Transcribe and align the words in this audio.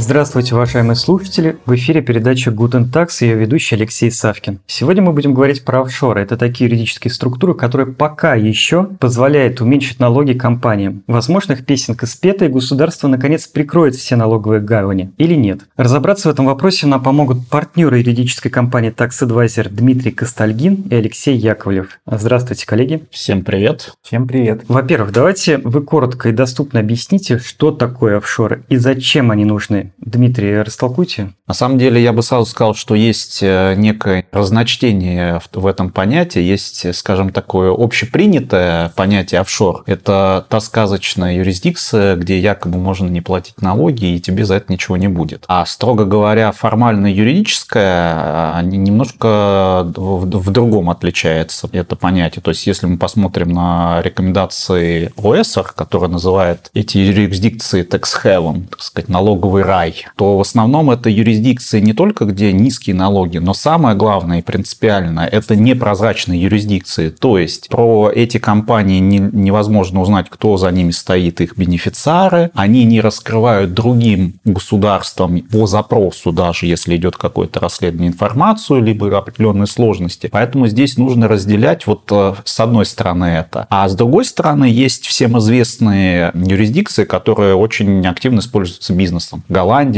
Здравствуйте, 0.00 0.54
уважаемые 0.54 0.96
слушатели! 0.96 1.58
В 1.66 1.74
эфире 1.74 2.00
передача 2.00 2.50
Guten 2.50 2.90
Tax 2.90 3.18
и 3.20 3.26
ее 3.26 3.34
ведущий 3.34 3.74
Алексей 3.74 4.10
Савкин. 4.10 4.60
Сегодня 4.66 5.02
мы 5.02 5.12
будем 5.12 5.34
говорить 5.34 5.62
про 5.62 5.82
офшоры. 5.82 6.22
Это 6.22 6.38
такие 6.38 6.70
юридические 6.70 7.12
структуры, 7.12 7.52
которые 7.52 7.86
пока 7.86 8.34
еще 8.34 8.84
позволяют 8.98 9.60
уменьшить 9.60 10.00
налоги 10.00 10.32
компаниям. 10.32 11.02
Возможно, 11.06 11.52
их 11.52 11.66
песенка 11.66 12.06
спета, 12.06 12.46
и 12.46 12.48
государство 12.48 13.08
наконец 13.08 13.46
прикроет 13.46 13.94
все 13.94 14.16
налоговые 14.16 14.62
гавани. 14.62 15.12
Или 15.18 15.34
нет? 15.34 15.66
Разобраться 15.76 16.30
в 16.30 16.32
этом 16.32 16.46
вопросе 16.46 16.86
нам 16.86 17.02
помогут 17.02 17.46
партнеры 17.48 17.98
юридической 17.98 18.48
компании 18.48 18.94
Tax 18.96 19.10
Advisor 19.20 19.68
Дмитрий 19.68 20.12
Костальгин 20.12 20.86
и 20.90 20.94
Алексей 20.94 21.36
Яковлев. 21.36 22.00
Здравствуйте, 22.06 22.66
коллеги! 22.66 23.04
Всем 23.10 23.44
привет! 23.44 23.92
Всем 24.00 24.26
привет! 24.26 24.62
Во-первых, 24.66 25.12
давайте 25.12 25.58
вы 25.58 25.82
коротко 25.82 26.30
и 26.30 26.32
доступно 26.32 26.80
объясните, 26.80 27.38
что 27.38 27.70
такое 27.70 28.16
офшоры 28.16 28.64
и 28.70 28.76
зачем 28.76 29.30
они 29.30 29.44
нужны. 29.44 29.89
Дмитрий, 29.98 30.62
растолкуйте. 30.62 31.32
На 31.46 31.54
самом 31.54 31.78
деле 31.78 32.02
я 32.02 32.12
бы 32.12 32.22
сразу 32.22 32.46
сказал, 32.46 32.74
что 32.74 32.94
есть 32.94 33.40
э, 33.42 33.74
некое 33.76 34.26
разночтение 34.32 35.40
в 35.52 35.66
этом 35.66 35.90
понятии. 35.90 36.40
Есть, 36.40 36.94
скажем, 36.94 37.30
такое 37.30 37.72
общепринятое 37.76 38.90
понятие 38.96 39.40
офшор. 39.40 39.82
Это 39.86 40.46
та 40.48 40.60
сказочная 40.60 41.34
юрисдикция, 41.36 42.16
где 42.16 42.38
якобы 42.38 42.78
можно 42.78 43.08
не 43.08 43.20
платить 43.20 43.62
налоги, 43.62 44.06
и 44.06 44.20
тебе 44.20 44.44
за 44.44 44.54
это 44.56 44.72
ничего 44.72 44.96
не 44.96 45.08
будет. 45.08 45.44
А 45.48 45.66
строго 45.66 46.04
говоря, 46.04 46.52
формально 46.52 47.12
юридическое 47.12 48.60
э, 48.60 48.62
немножко 48.62 49.90
в 49.96 50.50
другом 50.50 50.90
отличается 50.90 51.68
это 51.72 51.96
понятие. 51.96 52.42
То 52.42 52.50
есть, 52.50 52.66
если 52.66 52.86
мы 52.86 52.98
посмотрим 52.98 53.50
на 53.50 54.02
рекомендации 54.02 55.12
ОСР, 55.16 55.72
которая 55.74 56.10
называет 56.10 56.70
эти 56.74 56.98
юрисдикции 56.98 57.84
tax 57.84 58.02
heaven, 58.22 58.68
так 58.68 58.82
сказать, 58.82 59.08
налоговый 59.08 59.62
рай, 59.62 59.79
рай, 59.80 60.04
то 60.16 60.36
в 60.36 60.40
основном 60.40 60.90
это 60.90 61.08
юрисдикции 61.08 61.80
не 61.80 61.92
только 61.92 62.24
где 62.24 62.52
низкие 62.52 62.94
налоги, 62.94 63.38
но 63.38 63.54
самое 63.54 63.96
главное 63.96 64.40
и 64.40 64.42
принципиальное– 64.42 65.26
это 65.32 65.56
непрозрачные 65.56 66.40
юрисдикции. 66.40 67.10
То 67.10 67.38
есть 67.38 67.68
про 67.68 68.10
эти 68.14 68.38
компании 68.38 68.98
не, 68.98 69.18
невозможно 69.18 70.00
узнать, 70.00 70.26
кто 70.28 70.56
за 70.56 70.70
ними 70.70 70.90
стоит, 70.90 71.40
их 71.40 71.56
бенефициары. 71.56 72.50
Они 72.54 72.84
не 72.84 73.00
раскрывают 73.00 73.74
другим 73.74 74.34
государствам 74.44 75.40
по 75.40 75.66
запросу, 75.66 76.32
даже 76.32 76.66
если 76.66 76.96
идет 76.96 77.16
какое-то 77.16 77.60
расследование 77.60 78.08
информацию, 78.08 78.82
либо 78.82 79.16
определенные 79.16 79.66
сложности. 79.66 80.28
Поэтому 80.30 80.66
здесь 80.68 80.96
нужно 80.96 81.28
разделять 81.28 81.86
вот 81.86 82.08
э, 82.10 82.34
с 82.44 82.60
одной 82.60 82.86
стороны 82.86 83.24
это. 83.24 83.66
А 83.70 83.88
с 83.88 83.94
другой 83.94 84.24
стороны 84.24 84.64
есть 84.64 85.06
всем 85.06 85.38
известные 85.38 86.32
юрисдикции, 86.34 87.04
которые 87.04 87.54
очень 87.54 88.06
активно 88.06 88.40
используются 88.40 88.92
бизнесом. 88.92 89.42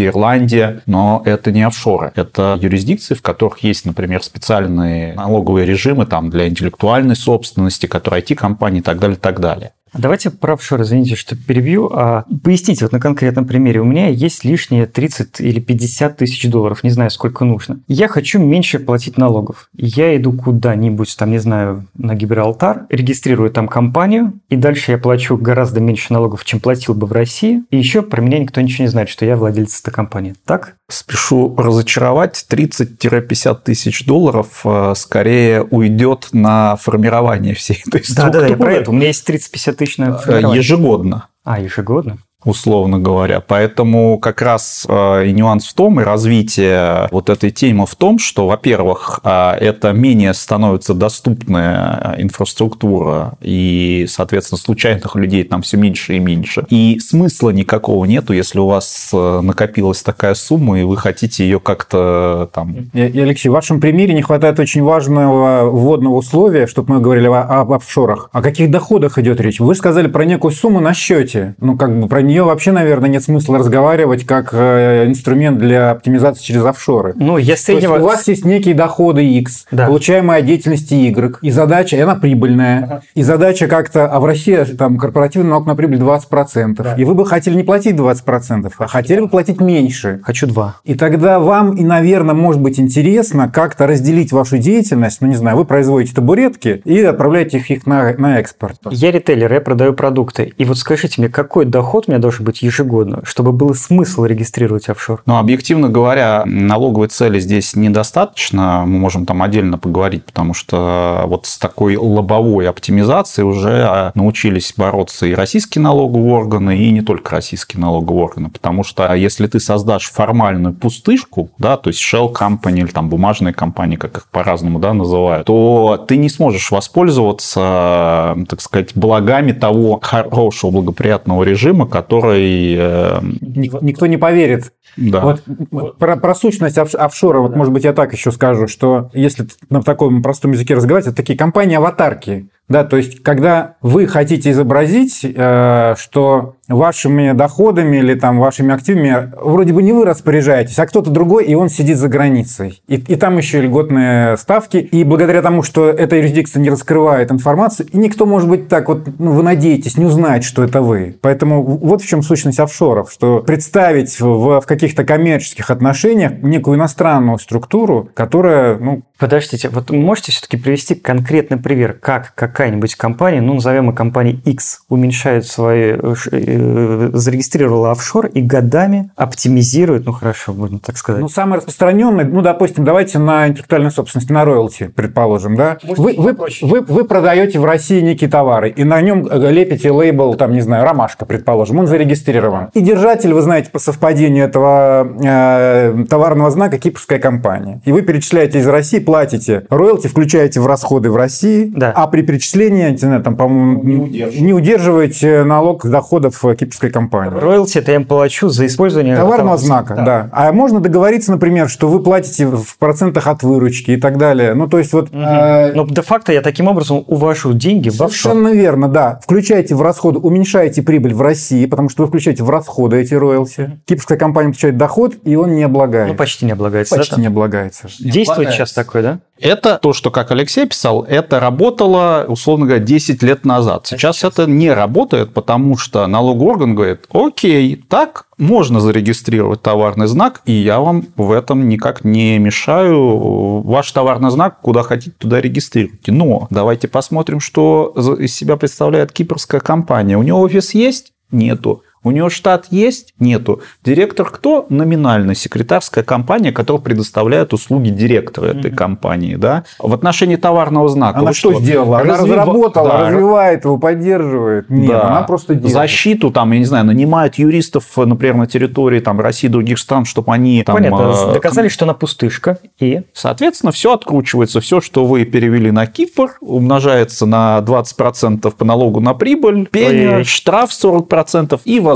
Ирландия, 0.08 0.82
но 0.86 1.22
это 1.24 1.50
не 1.50 1.62
офшоры. 1.62 2.12
Это 2.14 2.58
юрисдикции, 2.60 3.14
в 3.14 3.22
которых 3.22 3.58
есть, 3.60 3.84
например, 3.86 4.22
специальные 4.22 5.14
налоговые 5.14 5.66
режимы 5.66 6.06
там, 6.06 6.30
для 6.30 6.48
интеллектуальной 6.48 7.16
собственности, 7.16 7.86
которые 7.86 8.22
IT-компании 8.22 8.80
и 8.80 8.82
так 8.82 8.98
далее, 8.98 9.16
и 9.16 9.20
так 9.20 9.40
далее. 9.40 9.72
Давайте 9.94 10.30
про 10.30 10.54
офшор, 10.54 10.82
извините, 10.82 11.16
что 11.16 11.36
перебью. 11.36 11.90
А 11.92 12.24
поясните 12.42 12.84
вот 12.84 12.92
на 12.92 13.00
конкретном 13.00 13.46
примере. 13.46 13.80
У 13.80 13.84
меня 13.84 14.08
есть 14.08 14.44
лишние 14.44 14.86
30 14.86 15.40
или 15.40 15.60
50 15.60 16.16
тысяч 16.16 16.48
долларов, 16.48 16.82
не 16.82 16.90
знаю, 16.90 17.10
сколько 17.10 17.44
нужно. 17.44 17.80
Я 17.88 18.08
хочу 18.08 18.38
меньше 18.38 18.78
платить 18.78 19.18
налогов. 19.18 19.68
Я 19.74 20.16
иду 20.16 20.32
куда-нибудь, 20.32 21.14
там, 21.16 21.30
не 21.30 21.38
знаю, 21.38 21.86
на 21.94 22.14
Гибралтар, 22.14 22.86
регистрирую 22.88 23.50
там 23.50 23.68
компанию, 23.68 24.32
и 24.48 24.56
дальше 24.56 24.92
я 24.92 24.98
плачу 24.98 25.36
гораздо 25.36 25.80
меньше 25.80 26.12
налогов, 26.12 26.44
чем 26.44 26.60
платил 26.60 26.94
бы 26.94 27.06
в 27.06 27.12
России. 27.12 27.62
И 27.70 27.76
еще 27.76 28.02
про 28.02 28.22
меня 28.22 28.38
никто 28.38 28.60
ничего 28.60 28.84
не 28.84 28.90
знает, 28.90 29.08
что 29.08 29.26
я 29.26 29.36
владелец 29.36 29.80
этой 29.80 29.92
компании. 29.92 30.34
Так? 30.46 30.76
Спешу 30.88 31.54
разочаровать, 31.56 32.44
30-50 32.48 33.58
тысяч 33.64 34.04
долларов 34.04 34.60
э, 34.64 34.94
скорее 34.96 35.62
уйдет 35.62 36.28
на 36.32 36.76
формирование 36.76 37.54
всей 37.54 37.82
этой 37.86 38.04
структуры. 38.04 38.32
Да-да, 38.32 38.46
я 38.46 38.56
про 38.56 38.72
это. 38.74 38.90
У 38.90 38.94
меня 38.94 39.08
есть 39.08 39.28
30-50 39.28 39.72
тысяч 39.72 39.81
на 39.98 40.18
формирование. 40.18 40.58
Ежегодно. 40.58 41.28
А, 41.44 41.60
ежегодно? 41.60 42.18
Условно 42.44 42.98
говоря. 42.98 43.40
Поэтому 43.40 44.18
как 44.18 44.42
раз 44.42 44.86
э, 44.88 45.26
и 45.26 45.32
нюанс 45.32 45.66
в 45.66 45.74
том, 45.74 46.00
и 46.00 46.04
развитие 46.04 47.08
вот 47.10 47.30
этой 47.30 47.50
темы 47.50 47.86
в 47.86 47.94
том, 47.94 48.18
что, 48.18 48.46
во-первых, 48.46 49.20
э, 49.24 49.52
это 49.60 49.92
менее 49.92 50.34
становится 50.34 50.94
доступная 50.94 52.16
инфраструктура, 52.18 53.34
и, 53.40 54.06
соответственно, 54.08 54.58
случайных 54.58 55.14
людей 55.16 55.44
там 55.44 55.62
все 55.62 55.76
меньше 55.76 56.16
и 56.16 56.18
меньше. 56.18 56.64
И 56.68 56.98
смысла 57.00 57.50
никакого 57.50 58.04
нету, 58.04 58.32
если 58.32 58.58
у 58.58 58.66
вас 58.66 59.10
э, 59.12 59.40
накопилась 59.42 60.02
такая 60.02 60.34
сумма, 60.34 60.80
и 60.80 60.84
вы 60.84 60.96
хотите 60.96 61.44
ее 61.44 61.60
как-то 61.60 62.50
там... 62.52 62.74
И, 62.92 63.20
Алексей, 63.20 63.48
в 63.48 63.52
вашем 63.52 63.80
примере 63.80 64.14
не 64.14 64.22
хватает 64.22 64.58
очень 64.58 64.82
важного 64.82 65.70
вводного 65.70 66.14
условия, 66.16 66.66
чтобы 66.66 66.94
мы 66.94 67.00
говорили 67.00 67.26
об 67.26 67.72
офшорах. 67.72 68.28
О 68.32 68.42
каких 68.42 68.70
доходах 68.70 69.18
идет 69.18 69.40
речь? 69.40 69.60
Вы 69.60 69.74
сказали 69.74 70.08
про 70.08 70.24
некую 70.24 70.52
сумму 70.52 70.80
на 70.80 70.94
счете. 70.94 71.54
Ну, 71.60 71.76
как 71.76 71.98
бы 71.98 72.08
про 72.08 72.22
нее 72.32 72.44
вообще, 72.44 72.72
наверное, 72.72 73.08
нет 73.08 73.22
смысла 73.22 73.58
разговаривать 73.58 74.24
как 74.24 74.50
э, 74.52 75.06
инструмент 75.06 75.58
для 75.58 75.90
оптимизации 75.90 76.42
через 76.42 76.64
офшоры. 76.64 77.14
Ну, 77.16 77.36
я 77.36 77.56
среднего... 77.56 77.96
у 77.96 78.04
вас 78.04 78.26
есть 78.28 78.44
некие 78.44 78.74
доходы 78.74 79.24
X, 79.24 79.66
да. 79.70 79.86
получаемые 79.86 80.40
от 80.40 80.46
деятельности 80.46 80.94
Y, 80.94 81.38
и 81.42 81.50
задача, 81.50 81.96
и 81.96 82.00
она 82.00 82.14
прибыльная, 82.14 82.82
ага. 82.82 83.02
и 83.14 83.22
задача 83.22 83.68
как-то, 83.68 84.06
а 84.06 84.18
в 84.18 84.24
России 84.24 84.56
там 84.64 84.98
корпоративный 84.98 85.50
налог 85.50 85.66
на 85.66 85.76
прибыль 85.76 85.98
20%, 85.98 86.82
да. 86.82 86.94
и 86.94 87.04
вы 87.04 87.14
бы 87.14 87.26
хотели 87.26 87.54
не 87.54 87.62
платить 87.62 87.96
20%, 87.96 88.72
а 88.76 88.86
хотели 88.86 89.20
бы 89.20 89.28
платить 89.28 89.60
меньше. 89.60 90.20
Хочу 90.24 90.46
2. 90.46 90.76
И 90.84 90.94
тогда 90.94 91.38
вам, 91.38 91.74
и, 91.76 91.84
наверное, 91.84 92.34
может 92.34 92.60
быть 92.60 92.80
интересно 92.80 93.50
как-то 93.52 93.86
разделить 93.86 94.32
вашу 94.32 94.58
деятельность, 94.58 95.20
ну, 95.20 95.28
не 95.28 95.36
знаю, 95.36 95.56
вы 95.56 95.64
производите 95.64 96.14
табуретки 96.14 96.80
и 96.84 97.00
отправляете 97.00 97.58
их, 97.58 97.86
на, 97.86 98.14
на 98.16 98.38
экспорт. 98.38 98.76
Я 98.90 99.10
ритейлер, 99.10 99.52
я 99.52 99.60
продаю 99.60 99.92
продукты, 99.92 100.52
и 100.56 100.64
вот 100.64 100.78
скажите 100.78 101.20
мне, 101.20 101.28
какой 101.28 101.64
доход 101.64 102.08
меня 102.08 102.18
должен 102.22 102.46
быть 102.46 102.62
ежегодно, 102.62 103.20
чтобы 103.24 103.52
был 103.52 103.74
смысл 103.74 104.24
регистрировать 104.24 104.88
офшор? 104.88 105.22
Ну, 105.26 105.36
объективно 105.36 105.88
говоря, 105.90 106.44
налоговой 106.46 107.08
цели 107.08 107.38
здесь 107.38 107.76
недостаточно. 107.76 108.84
Мы 108.86 108.98
можем 108.98 109.26
там 109.26 109.42
отдельно 109.42 109.76
поговорить, 109.76 110.24
потому 110.24 110.54
что 110.54 111.24
вот 111.26 111.46
с 111.46 111.58
такой 111.58 111.96
лобовой 111.96 112.68
оптимизацией 112.68 113.46
уже 113.46 113.84
а, 113.86 114.12
научились 114.14 114.72
бороться 114.76 115.26
и 115.26 115.34
российские 115.34 115.82
налоговые 115.82 116.32
органы, 116.32 116.78
и 116.78 116.90
не 116.90 117.02
только 117.02 117.32
российские 117.32 117.80
налоговые 117.80 118.24
органы. 118.24 118.48
Потому 118.48 118.84
что 118.84 119.12
если 119.14 119.46
ты 119.46 119.60
создашь 119.60 120.10
формальную 120.10 120.74
пустышку, 120.74 121.50
да, 121.58 121.76
то 121.76 121.88
есть 121.88 122.00
shell 122.00 122.32
company 122.32 122.80
или 122.80 122.86
там 122.86 123.08
бумажные 123.08 123.52
компании, 123.52 123.96
как 123.96 124.16
их 124.16 124.28
по-разному 124.28 124.78
да, 124.78 124.94
называют, 124.94 125.46
то 125.46 126.02
ты 126.08 126.16
не 126.16 126.28
сможешь 126.28 126.70
воспользоваться, 126.70 128.36
так 128.48 128.60
сказать, 128.60 128.90
благами 128.94 129.52
того 129.52 130.00
хорошего, 130.02 130.70
благоприятного 130.70 131.42
режима, 131.42 131.86
который 131.86 132.11
который... 132.20 132.74
Э, 132.78 133.20
Никто 133.40 134.06
не 134.06 134.16
поверит. 134.16 134.72
Да. 134.96 135.20
Вот 135.20 135.96
про, 135.98 136.16
про 136.16 136.34
сущность 136.34 136.78
офшора, 136.78 137.40
вот, 137.40 137.56
может 137.56 137.72
быть, 137.72 137.84
я 137.84 137.92
так 137.92 138.12
еще 138.12 138.30
скажу, 138.32 138.68
что 138.68 139.10
если 139.14 139.46
на 139.70 139.82
таком 139.82 140.22
простом 140.22 140.52
языке 140.52 140.74
разговаривать, 140.74 141.08
это 141.08 141.16
такие 141.16 141.38
компании-аватарки. 141.38 142.48
Да, 142.72 142.84
то 142.84 142.96
есть, 142.96 143.22
когда 143.22 143.74
вы 143.82 144.06
хотите 144.06 144.50
изобразить, 144.50 145.20
э, 145.22 145.94
что 145.98 146.56
вашими 146.68 147.32
доходами 147.32 147.98
или 147.98 148.14
там 148.14 148.38
вашими 148.38 148.72
активами 148.72 149.30
вроде 149.36 149.74
бы 149.74 149.82
не 149.82 149.92
вы 149.92 150.06
распоряжаетесь, 150.06 150.78
а 150.78 150.86
кто-то 150.86 151.10
другой, 151.10 151.44
и 151.44 151.54
он 151.54 151.68
сидит 151.68 151.98
за 151.98 152.08
границей. 152.08 152.82
И, 152.88 152.94
и 152.94 153.16
там 153.16 153.36
еще 153.36 153.60
льготные 153.60 154.38
ставки. 154.38 154.78
И 154.78 155.04
благодаря 155.04 155.42
тому, 155.42 155.62
что 155.62 155.90
эта 155.90 156.16
юрисдикция 156.16 156.60
не 156.60 156.70
раскрывает 156.70 157.30
информацию, 157.30 157.88
и 157.92 157.98
никто, 157.98 158.24
может 158.24 158.48
быть, 158.48 158.68
так 158.68 158.88
вот, 158.88 159.06
ну, 159.18 159.32
вы 159.32 159.42
надеетесь, 159.42 159.98
не 159.98 160.06
узнать, 160.06 160.44
что 160.44 160.64
это 160.64 160.80
вы. 160.80 161.16
Поэтому 161.20 161.62
вот 161.62 162.00
в 162.00 162.08
чем 162.08 162.22
сущность 162.22 162.58
офшоров, 162.58 163.12
что 163.12 163.40
представить 163.40 164.18
в, 164.18 164.60
в 164.60 164.66
каких-то 164.66 165.04
коммерческих 165.04 165.70
отношениях 165.70 166.32
некую 166.42 166.76
иностранную 166.76 167.38
структуру, 167.38 168.08
которая, 168.14 168.78
ну... 168.78 169.02
Подождите, 169.18 169.68
вот 169.68 169.92
можете 169.92 170.32
все-таки 170.32 170.56
привести 170.56 170.96
конкретный 170.96 171.56
пример, 171.56 171.92
как 171.92 172.34
какая-нибудь 172.62 172.94
компания, 172.94 173.40
ну, 173.40 173.54
назовем 173.54 173.88
ее 173.88 173.92
компанией 173.92 174.40
X, 174.44 174.82
уменьшает 174.88 175.46
свои 175.46 175.96
э, 175.98 176.14
э, 176.30 177.10
зарегистрировала 177.12 177.90
офшор 177.90 178.26
и 178.26 178.40
годами 178.40 179.10
оптимизирует, 179.16 180.06
ну 180.06 180.12
хорошо, 180.12 180.52
можно 180.52 180.78
так 180.78 180.96
сказать. 180.96 181.22
Ну, 181.22 181.28
самый 181.28 181.56
распространенный, 181.56 182.24
ну, 182.24 182.40
допустим, 182.40 182.84
давайте 182.84 183.18
на 183.18 183.48
интеллектуальную 183.48 183.90
собственность, 183.90 184.30
на 184.30 184.44
роялти, 184.44 184.92
предположим, 184.94 185.56
да? 185.56 185.78
вы, 185.82 186.14
вы, 186.16 186.36
вы, 186.60 186.80
вы 186.82 187.04
продаете 187.04 187.58
в 187.58 187.64
России 187.64 188.00
некие 188.00 188.30
товары, 188.30 188.70
и 188.70 188.84
на 188.84 189.00
нем 189.00 189.28
лепите 189.28 189.90
лейбл, 189.90 190.34
там, 190.34 190.52
не 190.52 190.60
знаю, 190.60 190.84
ромашка, 190.84 191.26
предположим, 191.26 191.80
он 191.80 191.88
зарегистрирован. 191.88 192.70
И 192.74 192.80
держатель, 192.80 193.34
вы 193.34 193.40
знаете, 193.40 193.70
по 193.70 193.80
совпадению 193.80 194.44
этого 194.44 195.16
э, 195.20 196.04
товарного 196.08 196.52
знака 196.52 196.78
кипрская 196.78 197.18
компания. 197.18 197.80
И 197.84 197.90
вы 197.90 198.02
перечисляете 198.02 198.60
из 198.60 198.68
России 198.68 199.00
платите 199.00 199.66
роялти, 199.68 200.06
включаете 200.06 200.60
в 200.60 200.68
расходы 200.68 201.10
в 201.10 201.16
России, 201.16 201.72
Да. 201.74 201.92
а 201.96 202.06
при 202.06 202.22
перечислении, 202.22 202.51
не 202.54 202.96
знаю, 202.96 203.22
там, 203.22 203.36
по-моему, 203.36 203.82
не 204.06 204.52
удерживаете 204.52 205.44
налог 205.44 205.84
с 205.84 205.88
доходов 205.88 206.44
э, 206.44 206.54
кипрской 206.54 206.90
компании. 206.90 207.38
Роялти 207.38 207.78
это 207.78 207.92
я 207.92 207.96
им 207.96 208.04
плачу 208.04 208.48
за 208.48 208.66
использование 208.66 209.16
Товарного 209.16 209.56
знака, 209.56 209.94
да. 209.94 210.28
А 210.32 210.52
можно 210.52 210.80
договориться, 210.80 211.30
например, 211.32 211.68
что 211.68 211.88
вы 211.88 212.02
платите 212.02 212.46
в 212.46 212.78
процентах 212.78 213.26
от 213.26 213.42
выручки 213.42 213.92
и 213.92 213.96
так 213.96 214.18
далее. 214.18 214.54
Ну, 214.54 214.68
то 214.68 214.78
есть 214.78 214.92
вот... 214.92 215.08
э, 215.12 215.72
Но 215.74 215.86
де-факто 215.86 216.32
я 216.32 216.42
таким 216.42 216.68
образом 216.68 217.04
увожу 217.06 217.52
деньги 217.52 217.88
в 217.88 217.94
офшор. 217.94 218.10
Совершенно 218.10 218.48
верно, 218.48 218.88
да. 218.88 219.20
Включаете 219.22 219.74
в 219.74 219.82
расходы, 219.82 220.18
уменьшаете 220.18 220.82
прибыль 220.82 221.14
в 221.14 221.22
России, 221.22 221.66
потому 221.66 221.88
что 221.88 222.02
вы 222.02 222.08
включаете 222.08 222.42
в 222.42 222.50
расходы 222.50 223.00
эти 223.00 223.14
роялти. 223.14 223.80
Кипрская 223.86 224.18
компания 224.18 224.48
получает 224.48 224.76
доход, 224.76 225.14
и 225.24 225.36
он 225.36 225.54
не 225.54 225.62
облагает. 225.62 226.08
Ну, 226.08 226.14
почти 226.14 226.46
не 226.46 226.52
облагается. 226.52 226.96
Почти 226.96 227.16
да, 227.16 227.20
не 227.20 227.26
облагается. 227.28 227.88
Действует 227.98 228.30
облагается. 228.30 228.56
сейчас 228.56 228.72
такое, 228.72 229.02
да? 229.02 229.18
Это 229.40 229.78
то, 229.82 229.92
что, 229.92 230.10
как 230.10 230.30
Алексей 230.30 230.66
писал, 230.66 231.02
это 231.02 231.40
работало, 231.40 232.26
условно 232.32 232.66
говоря, 232.66 232.82
10 232.82 233.22
лет 233.22 233.44
назад. 233.44 233.86
Сейчас, 233.86 234.24
это 234.24 234.46
не 234.46 234.72
работает, 234.72 235.32
потому 235.32 235.76
что 235.76 236.06
налоговый 236.06 236.50
орган 236.52 236.74
говорит, 236.74 237.06
окей, 237.12 237.76
так 237.88 238.26
можно 238.38 238.80
зарегистрировать 238.80 239.62
товарный 239.62 240.06
знак, 240.06 240.42
и 240.46 240.52
я 240.52 240.80
вам 240.80 241.06
в 241.16 241.30
этом 241.30 241.68
никак 241.68 242.04
не 242.04 242.38
мешаю. 242.38 243.62
Ваш 243.62 243.90
товарный 243.92 244.30
знак, 244.30 244.60
куда 244.60 244.82
хотите, 244.82 245.14
туда 245.16 245.40
регистрируйте. 245.40 246.12
Но 246.12 246.48
давайте 246.50 246.88
посмотрим, 246.88 247.40
что 247.40 247.94
из 248.18 248.34
себя 248.34 248.56
представляет 248.56 249.12
кипрская 249.12 249.60
компания. 249.60 250.16
У 250.16 250.22
нее 250.22 250.34
офис 250.34 250.74
есть? 250.74 251.12
Нету. 251.30 251.82
У 252.04 252.10
него 252.10 252.28
штат 252.30 252.66
есть? 252.70 253.14
Нету. 253.20 253.60
Директор 253.84 254.28
кто? 254.28 254.66
Номинальный. 254.68 255.34
Секретарская 255.36 256.02
компания, 256.02 256.50
которая 256.50 256.82
предоставляет 256.82 257.52
услуги 257.52 257.90
директора 257.90 258.46
этой 258.46 258.70
компании. 258.72 259.36
Да? 259.36 259.64
В 259.78 259.92
отношении 259.94 260.36
товарного 260.36 260.88
знака. 260.88 261.20
Она 261.20 261.28
вы 261.28 261.34
что, 261.34 261.54
сделала? 261.60 262.00
Она 262.00 262.14
Развива- 262.14 262.22
разработала, 262.36 262.88
Да. 262.88 263.08
развивает 263.10 263.64
его, 263.64 263.78
поддерживает. 263.78 264.68
Нет, 264.68 264.88
Да. 264.90 265.08
она 265.08 265.22
просто 265.22 265.54
делает. 265.54 265.72
Защиту, 265.72 266.30
там, 266.32 266.50
я 266.52 266.58
не 266.58 266.64
знаю, 266.64 266.86
нанимает 266.86 267.36
юристов, 267.36 267.84
например, 267.96 268.34
на 268.34 268.46
территории 268.46 268.98
там, 269.00 269.20
России 269.20 269.46
и 269.46 269.50
других 269.50 269.78
стран, 269.78 270.04
чтобы 270.04 270.32
они 270.32 270.62
там... 270.64 270.74
Понятно. 270.76 271.14
э, 271.30 271.32
Доказали, 271.34 271.68
что 271.68 271.84
она 271.84 271.94
пустышка. 271.94 272.58
И 272.80 273.02
Соответственно, 273.14 273.70
все 273.72 273.92
откручивается. 273.92 274.60
Все, 274.60 274.80
что 274.80 275.04
вы 275.04 275.24
перевели 275.24 275.70
на 275.70 275.86
Кипр, 275.86 276.32
умножается 276.40 277.26
на 277.26 277.60
20% 277.60 278.50
по 278.56 278.64
налогу 278.64 278.98
на 279.00 279.14
прибыль, 279.14 279.68
Ой-ой-ой. 279.72 280.24
штраф 280.24 280.70
40% 280.72 281.60
и, 281.64 281.78
возможно, 281.78 281.91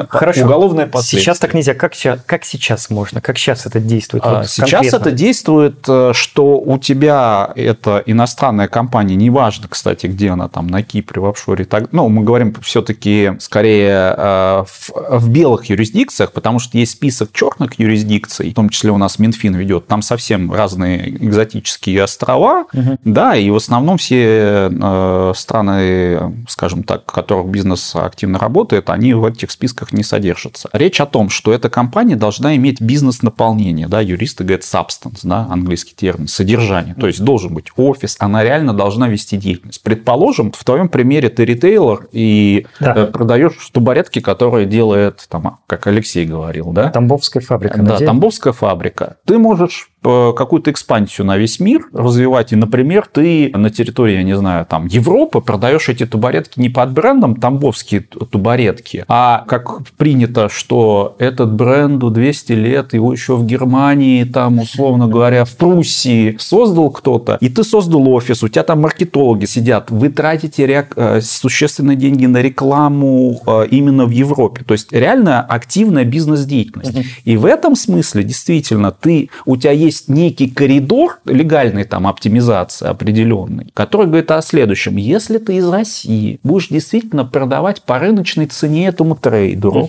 Ой, 0.00 0.06
хорошо. 0.08 0.44
уголовное 0.44 0.86
последствие. 0.86 1.22
Сейчас 1.22 1.38
так 1.38 1.54
нельзя. 1.54 1.74
Как 1.74 1.94
сейчас, 1.94 2.20
как 2.26 2.44
сейчас 2.44 2.90
можно? 2.90 3.20
Как 3.20 3.38
сейчас 3.38 3.66
это 3.66 3.80
действует? 3.80 4.24
А, 4.24 4.38
Вот 4.38 4.48
Сейчас 4.48 4.70
конкретно. 4.70 4.96
это 4.96 5.10
действует, 5.12 5.84
э, 5.88 6.12
что 6.14 6.58
у 6.58 6.78
тебя 6.78 7.50
это 7.54 8.02
иностранная 8.06 8.68
компания, 8.68 9.14
неважно, 9.14 9.68
кстати, 9.68 10.06
где 10.06 10.30
она 10.30 10.48
там, 10.48 10.66
на 10.66 10.82
Кипре, 10.82 11.20
в 11.20 11.26
офшоре. 11.26 11.64
Так, 11.64 11.92
ну, 11.92 12.08
мы 12.08 12.22
говорим 12.24 12.54
все-таки 12.62 13.32
скорее 13.38 14.14
э, 14.16 14.64
в, 14.66 15.18
в 15.18 15.28
белых 15.28 15.66
юрисдикциях, 15.66 16.32
потому 16.32 16.58
что 16.58 16.78
есть 16.78 16.92
список 16.92 17.32
черных 17.32 17.78
юрисдикций, 17.78 18.50
в 18.50 18.54
том 18.54 18.68
числе 18.68 18.90
у 18.90 18.98
нас 18.98 19.18
Минфин 19.18 19.54
ведет, 19.54 19.86
там 19.86 20.02
совсем 20.02 20.52
разные 20.52 21.10
экзотические 21.16 22.04
острова, 22.04 22.66
да, 23.04 23.36
и 23.36 23.50
в 23.50 23.56
основном 23.56 23.98
все 23.98 24.70
э, 24.70 25.32
страны, 25.36 26.44
скажем 26.48 26.82
так, 26.82 27.02
в 27.06 27.12
которых 27.12 27.46
бизнес 27.46 27.94
активно 27.94 28.38
работает, 28.38 28.90
они 28.90 29.14
в 29.14 29.24
этих 29.36 29.50
списках 29.50 29.92
не 29.92 30.02
содержатся. 30.02 30.68
Речь 30.72 31.00
о 31.00 31.06
том, 31.06 31.28
что 31.30 31.52
эта 31.52 31.68
компания 31.68 32.16
должна 32.16 32.56
иметь 32.56 32.80
бизнес-наполнение, 32.80 33.88
да, 33.88 34.00
юристы 34.00 34.44
говорят 34.44 34.62
substance, 34.64 35.20
да, 35.22 35.46
английский 35.50 35.94
термин, 35.94 36.28
содержание, 36.28 36.94
то 36.94 37.06
есть 37.06 37.20
должен 37.22 37.54
быть 37.54 37.66
офис, 37.76 38.16
она 38.18 38.42
реально 38.42 38.72
должна 38.74 39.08
вести 39.08 39.36
деятельность. 39.36 39.82
Предположим, 39.82 40.52
в 40.52 40.64
твоем 40.64 40.88
примере 40.88 41.28
ты 41.28 41.44
ритейлер 41.44 42.08
и 42.12 42.66
Да. 42.80 42.94
э, 42.96 43.06
продаешь 43.06 43.54
табуретки, 43.72 44.20
которые 44.20 44.66
делает, 44.66 45.26
там, 45.28 45.58
как 45.66 45.86
Алексей 45.86 46.24
говорил, 46.24 46.72
да? 46.72 46.90
Тамбовская 46.90 47.42
фабрика. 47.42 47.76
Да, 47.78 47.82
надеюсь. 47.82 48.06
Тамбовская 48.06 48.52
фабрика. 48.52 49.16
Ты 49.24 49.38
можешь 49.38 49.90
какую-то 50.04 50.70
экспансию 50.70 51.26
на 51.26 51.36
весь 51.36 51.60
мир 51.60 51.86
развивать. 51.92 52.52
И, 52.52 52.56
например, 52.56 53.08
ты 53.10 53.50
на 53.54 53.70
территории, 53.70 54.14
я 54.14 54.22
не 54.22 54.36
знаю, 54.36 54.66
там, 54.66 54.86
Европы 54.86 55.40
продаешь 55.40 55.88
эти 55.88 56.06
тубаретки 56.06 56.60
не 56.60 56.68
под 56.68 56.92
брендом 56.92 57.36
тамбовские 57.36 58.00
тубаретки, 58.00 59.04
а 59.08 59.44
как 59.48 59.86
принято, 59.96 60.48
что 60.48 61.16
этот 61.18 61.52
бренду 61.52 62.10
200 62.10 62.52
лет, 62.52 62.94
его 62.94 63.12
еще 63.12 63.36
в 63.36 63.46
Германии, 63.46 64.24
там, 64.24 64.58
условно 64.58 65.08
говоря, 65.08 65.44
в 65.44 65.56
Пруссии 65.56 66.36
создал 66.38 66.90
кто-то, 66.90 67.38
и 67.40 67.48
ты 67.48 67.64
создал 67.64 68.06
офис, 68.08 68.42
у 68.42 68.48
тебя 68.48 68.62
там 68.62 68.82
маркетологи 68.82 69.46
сидят, 69.46 69.90
вы 69.90 70.08
тратите 70.08 70.66
ре- 70.66 70.88
э, 70.96 71.20
существенные 71.22 71.96
деньги 71.96 72.26
на 72.26 72.42
рекламу 72.42 73.40
э, 73.46 73.66
именно 73.70 74.04
в 74.04 74.10
Европе. 74.10 74.62
То 74.66 74.72
есть 74.72 74.92
реально 74.92 75.40
активная 75.42 76.04
бизнес-деятельность. 76.04 76.92
И 77.24 77.36
в 77.36 77.46
этом 77.46 77.76
смысле 77.76 78.22
действительно 78.24 78.90
ты, 78.90 79.30
у 79.46 79.56
тебя 79.56 79.72
есть 79.72 79.93
некий 80.08 80.48
коридор 80.48 81.20
легальной 81.24 81.84
там 81.84 82.06
оптимизации 82.06 82.86
определенный, 82.86 83.70
который 83.74 84.06
говорит 84.06 84.30
о 84.30 84.42
следующем. 84.42 84.96
Если 84.96 85.38
ты 85.38 85.56
из 85.56 85.68
России 85.68 86.40
будешь 86.42 86.68
действительно 86.68 87.24
продавать 87.24 87.82
по 87.82 87.98
рыночной 87.98 88.46
цене 88.46 88.88
этому 88.88 89.16
трейдеру, 89.16 89.88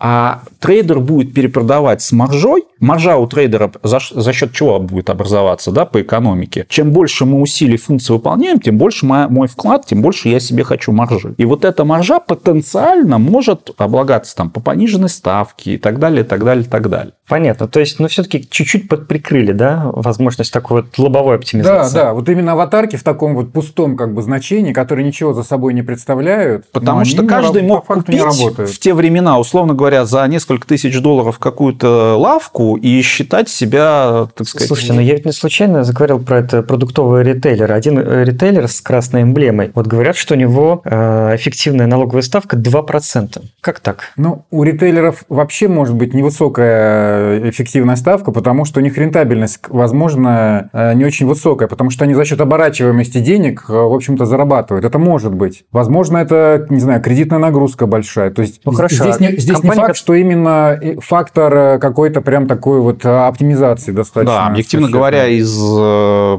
а 0.00 0.40
трейдер 0.60 0.98
будет 0.98 1.34
перепродавать 1.34 2.00
с 2.00 2.10
маржой, 2.12 2.64
маржа 2.80 3.16
у 3.18 3.26
трейдера 3.26 3.70
за, 3.82 3.98
за 4.10 4.32
счет 4.32 4.52
чего 4.52 4.80
будет 4.80 5.10
образоваться 5.10 5.70
да, 5.70 5.84
по 5.84 6.00
экономике? 6.00 6.64
Чем 6.70 6.90
больше 6.90 7.26
мы 7.26 7.40
усилий 7.40 7.76
функций 7.76 8.14
выполняем, 8.14 8.58
тем 8.58 8.78
больше 8.78 9.04
моя- 9.04 9.28
мой 9.28 9.46
вклад, 9.46 9.84
тем 9.86 10.00
больше 10.00 10.30
я 10.30 10.40
себе 10.40 10.64
хочу 10.64 10.90
маржи. 10.92 11.34
И 11.36 11.44
вот 11.44 11.66
эта 11.66 11.84
маржа 11.84 12.18
потенциально 12.18 13.18
может 13.18 13.70
облагаться 13.76 14.34
там 14.34 14.48
по 14.50 14.60
пониженной 14.60 15.10
ставке 15.10 15.74
и 15.74 15.76
так 15.76 15.98
далее, 15.98 16.22
и 16.24 16.26
так 16.26 16.44
далее, 16.44 16.64
и 16.64 16.68
так 16.68 16.88
далее. 16.88 17.12
Понятно. 17.28 17.68
То 17.68 17.78
есть, 17.78 18.00
ну, 18.00 18.08
все-таки 18.08 18.44
чуть-чуть 18.48 18.88
подприкрыли, 18.88 19.52
да, 19.52 19.90
возможность 19.92 20.52
такой 20.52 20.82
вот 20.82 20.98
лобовой 20.98 21.34
Да, 21.34 21.38
оптимизации. 21.38 21.94
да, 21.94 22.12
вот 22.14 22.28
именно 22.28 22.52
аватарки 22.52 22.96
в 22.96 23.04
таком 23.04 23.34
вот 23.34 23.52
пустом 23.52 23.96
как 23.96 24.14
бы 24.14 24.22
значении, 24.22 24.72
которые 24.72 25.06
ничего 25.06 25.32
за 25.32 25.42
собой 25.42 25.74
не 25.74 25.82
представляют. 25.82 26.70
Потому 26.72 27.04
что 27.04 27.24
каждый 27.24 27.62
мог 27.62 27.86
по 27.86 27.96
купить 27.96 28.20
в 28.20 28.78
те 28.78 28.94
времена, 28.94 29.38
условно 29.38 29.74
говоря, 29.74 29.89
за 30.04 30.26
несколько 30.26 30.66
тысяч 30.66 30.98
долларов 31.00 31.38
какую-то 31.38 32.16
лавку 32.16 32.76
и 32.76 33.02
считать 33.02 33.48
себя, 33.48 34.28
так 34.34 34.46
сказать... 34.46 34.68
Слушайте, 34.68 34.92
ну 34.94 35.00
я 35.00 35.14
ведь 35.14 35.26
не 35.26 35.32
случайно 35.32 35.84
заговорил 35.84 36.18
про 36.20 36.38
это 36.38 36.62
продуктовый 36.62 37.22
ритейлер. 37.22 37.72
Один 37.72 37.98
э, 37.98 38.24
ритейлер 38.24 38.68
с 38.68 38.80
красной 38.80 39.22
эмблемой. 39.22 39.70
Вот 39.74 39.86
говорят, 39.86 40.16
что 40.16 40.34
у 40.34 40.36
него 40.36 40.82
э, 40.84 41.36
эффективная 41.36 41.86
налоговая 41.86 42.22
ставка 42.22 42.56
2%. 42.56 43.42
Как 43.60 43.80
так? 43.80 44.12
Ну, 44.16 44.44
у 44.50 44.62
ритейлеров 44.62 45.24
вообще 45.28 45.68
может 45.68 45.94
быть 45.94 46.14
невысокая 46.14 47.50
эффективная 47.50 47.96
ставка, 47.96 48.32
потому 48.32 48.64
что 48.64 48.80
у 48.80 48.82
них 48.82 48.96
рентабельность, 48.98 49.60
возможно, 49.68 50.70
э, 50.72 50.94
не 50.94 51.04
очень 51.04 51.26
высокая, 51.26 51.68
потому 51.68 51.90
что 51.90 52.04
они 52.04 52.14
за 52.14 52.24
счет 52.24 52.40
оборачиваемости 52.40 53.18
денег, 53.18 53.64
э, 53.68 53.72
в 53.72 53.94
общем-то, 53.94 54.24
зарабатывают. 54.24 54.84
Это 54.84 54.98
может 54.98 55.34
быть. 55.34 55.64
Возможно, 55.72 56.18
это, 56.18 56.66
не 56.70 56.80
знаю, 56.80 57.02
кредитная 57.02 57.38
нагрузка 57.38 57.86
большая. 57.86 58.30
То 58.30 58.42
есть 58.42 58.60
Ну, 58.64 58.72
хорошо, 58.72 59.04
здесь, 59.04 59.20
не, 59.20 59.36
здесь 59.36 59.62
не 59.62 59.68
компания, 59.68 59.79
факт, 59.80 59.86
как- 59.88 59.96
что 59.96 60.14
именно 60.14 60.78
э, 60.80 60.96
фактор 61.00 61.54
э, 61.54 61.78
какой-то 61.78 62.20
прям 62.20 62.46
такой 62.46 62.80
вот 62.80 63.04
э, 63.04 63.08
оптимизации 63.08 63.92
достаточно. 63.92 64.34
Да, 64.34 64.46
объективно 64.46 64.88
говоря, 64.88 65.26
из 65.26 65.50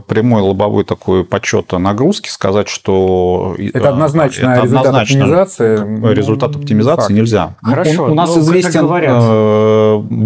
прямой 0.05 0.41
лобовой 0.41 0.83
такой 0.83 1.24
подсчета 1.25 1.77
нагрузки 1.79 2.29
сказать, 2.29 2.67
что 2.69 3.55
Это 3.74 3.89
однозначно 3.89 4.50
это 4.51 4.63
результат 4.63 4.86
однозначно 4.88 5.19
оптимизации. 5.21 5.77
ну, 5.77 6.12
результат 6.12 6.55
не 6.55 6.62
оптимизации 6.62 7.01
факт. 7.01 7.10
нельзя. 7.13 7.55
Хорошо, 7.62 8.05
У, 8.07 8.12
у 8.12 8.13
нас 8.13 8.36
ну, 8.36 8.41
известен 8.41 8.88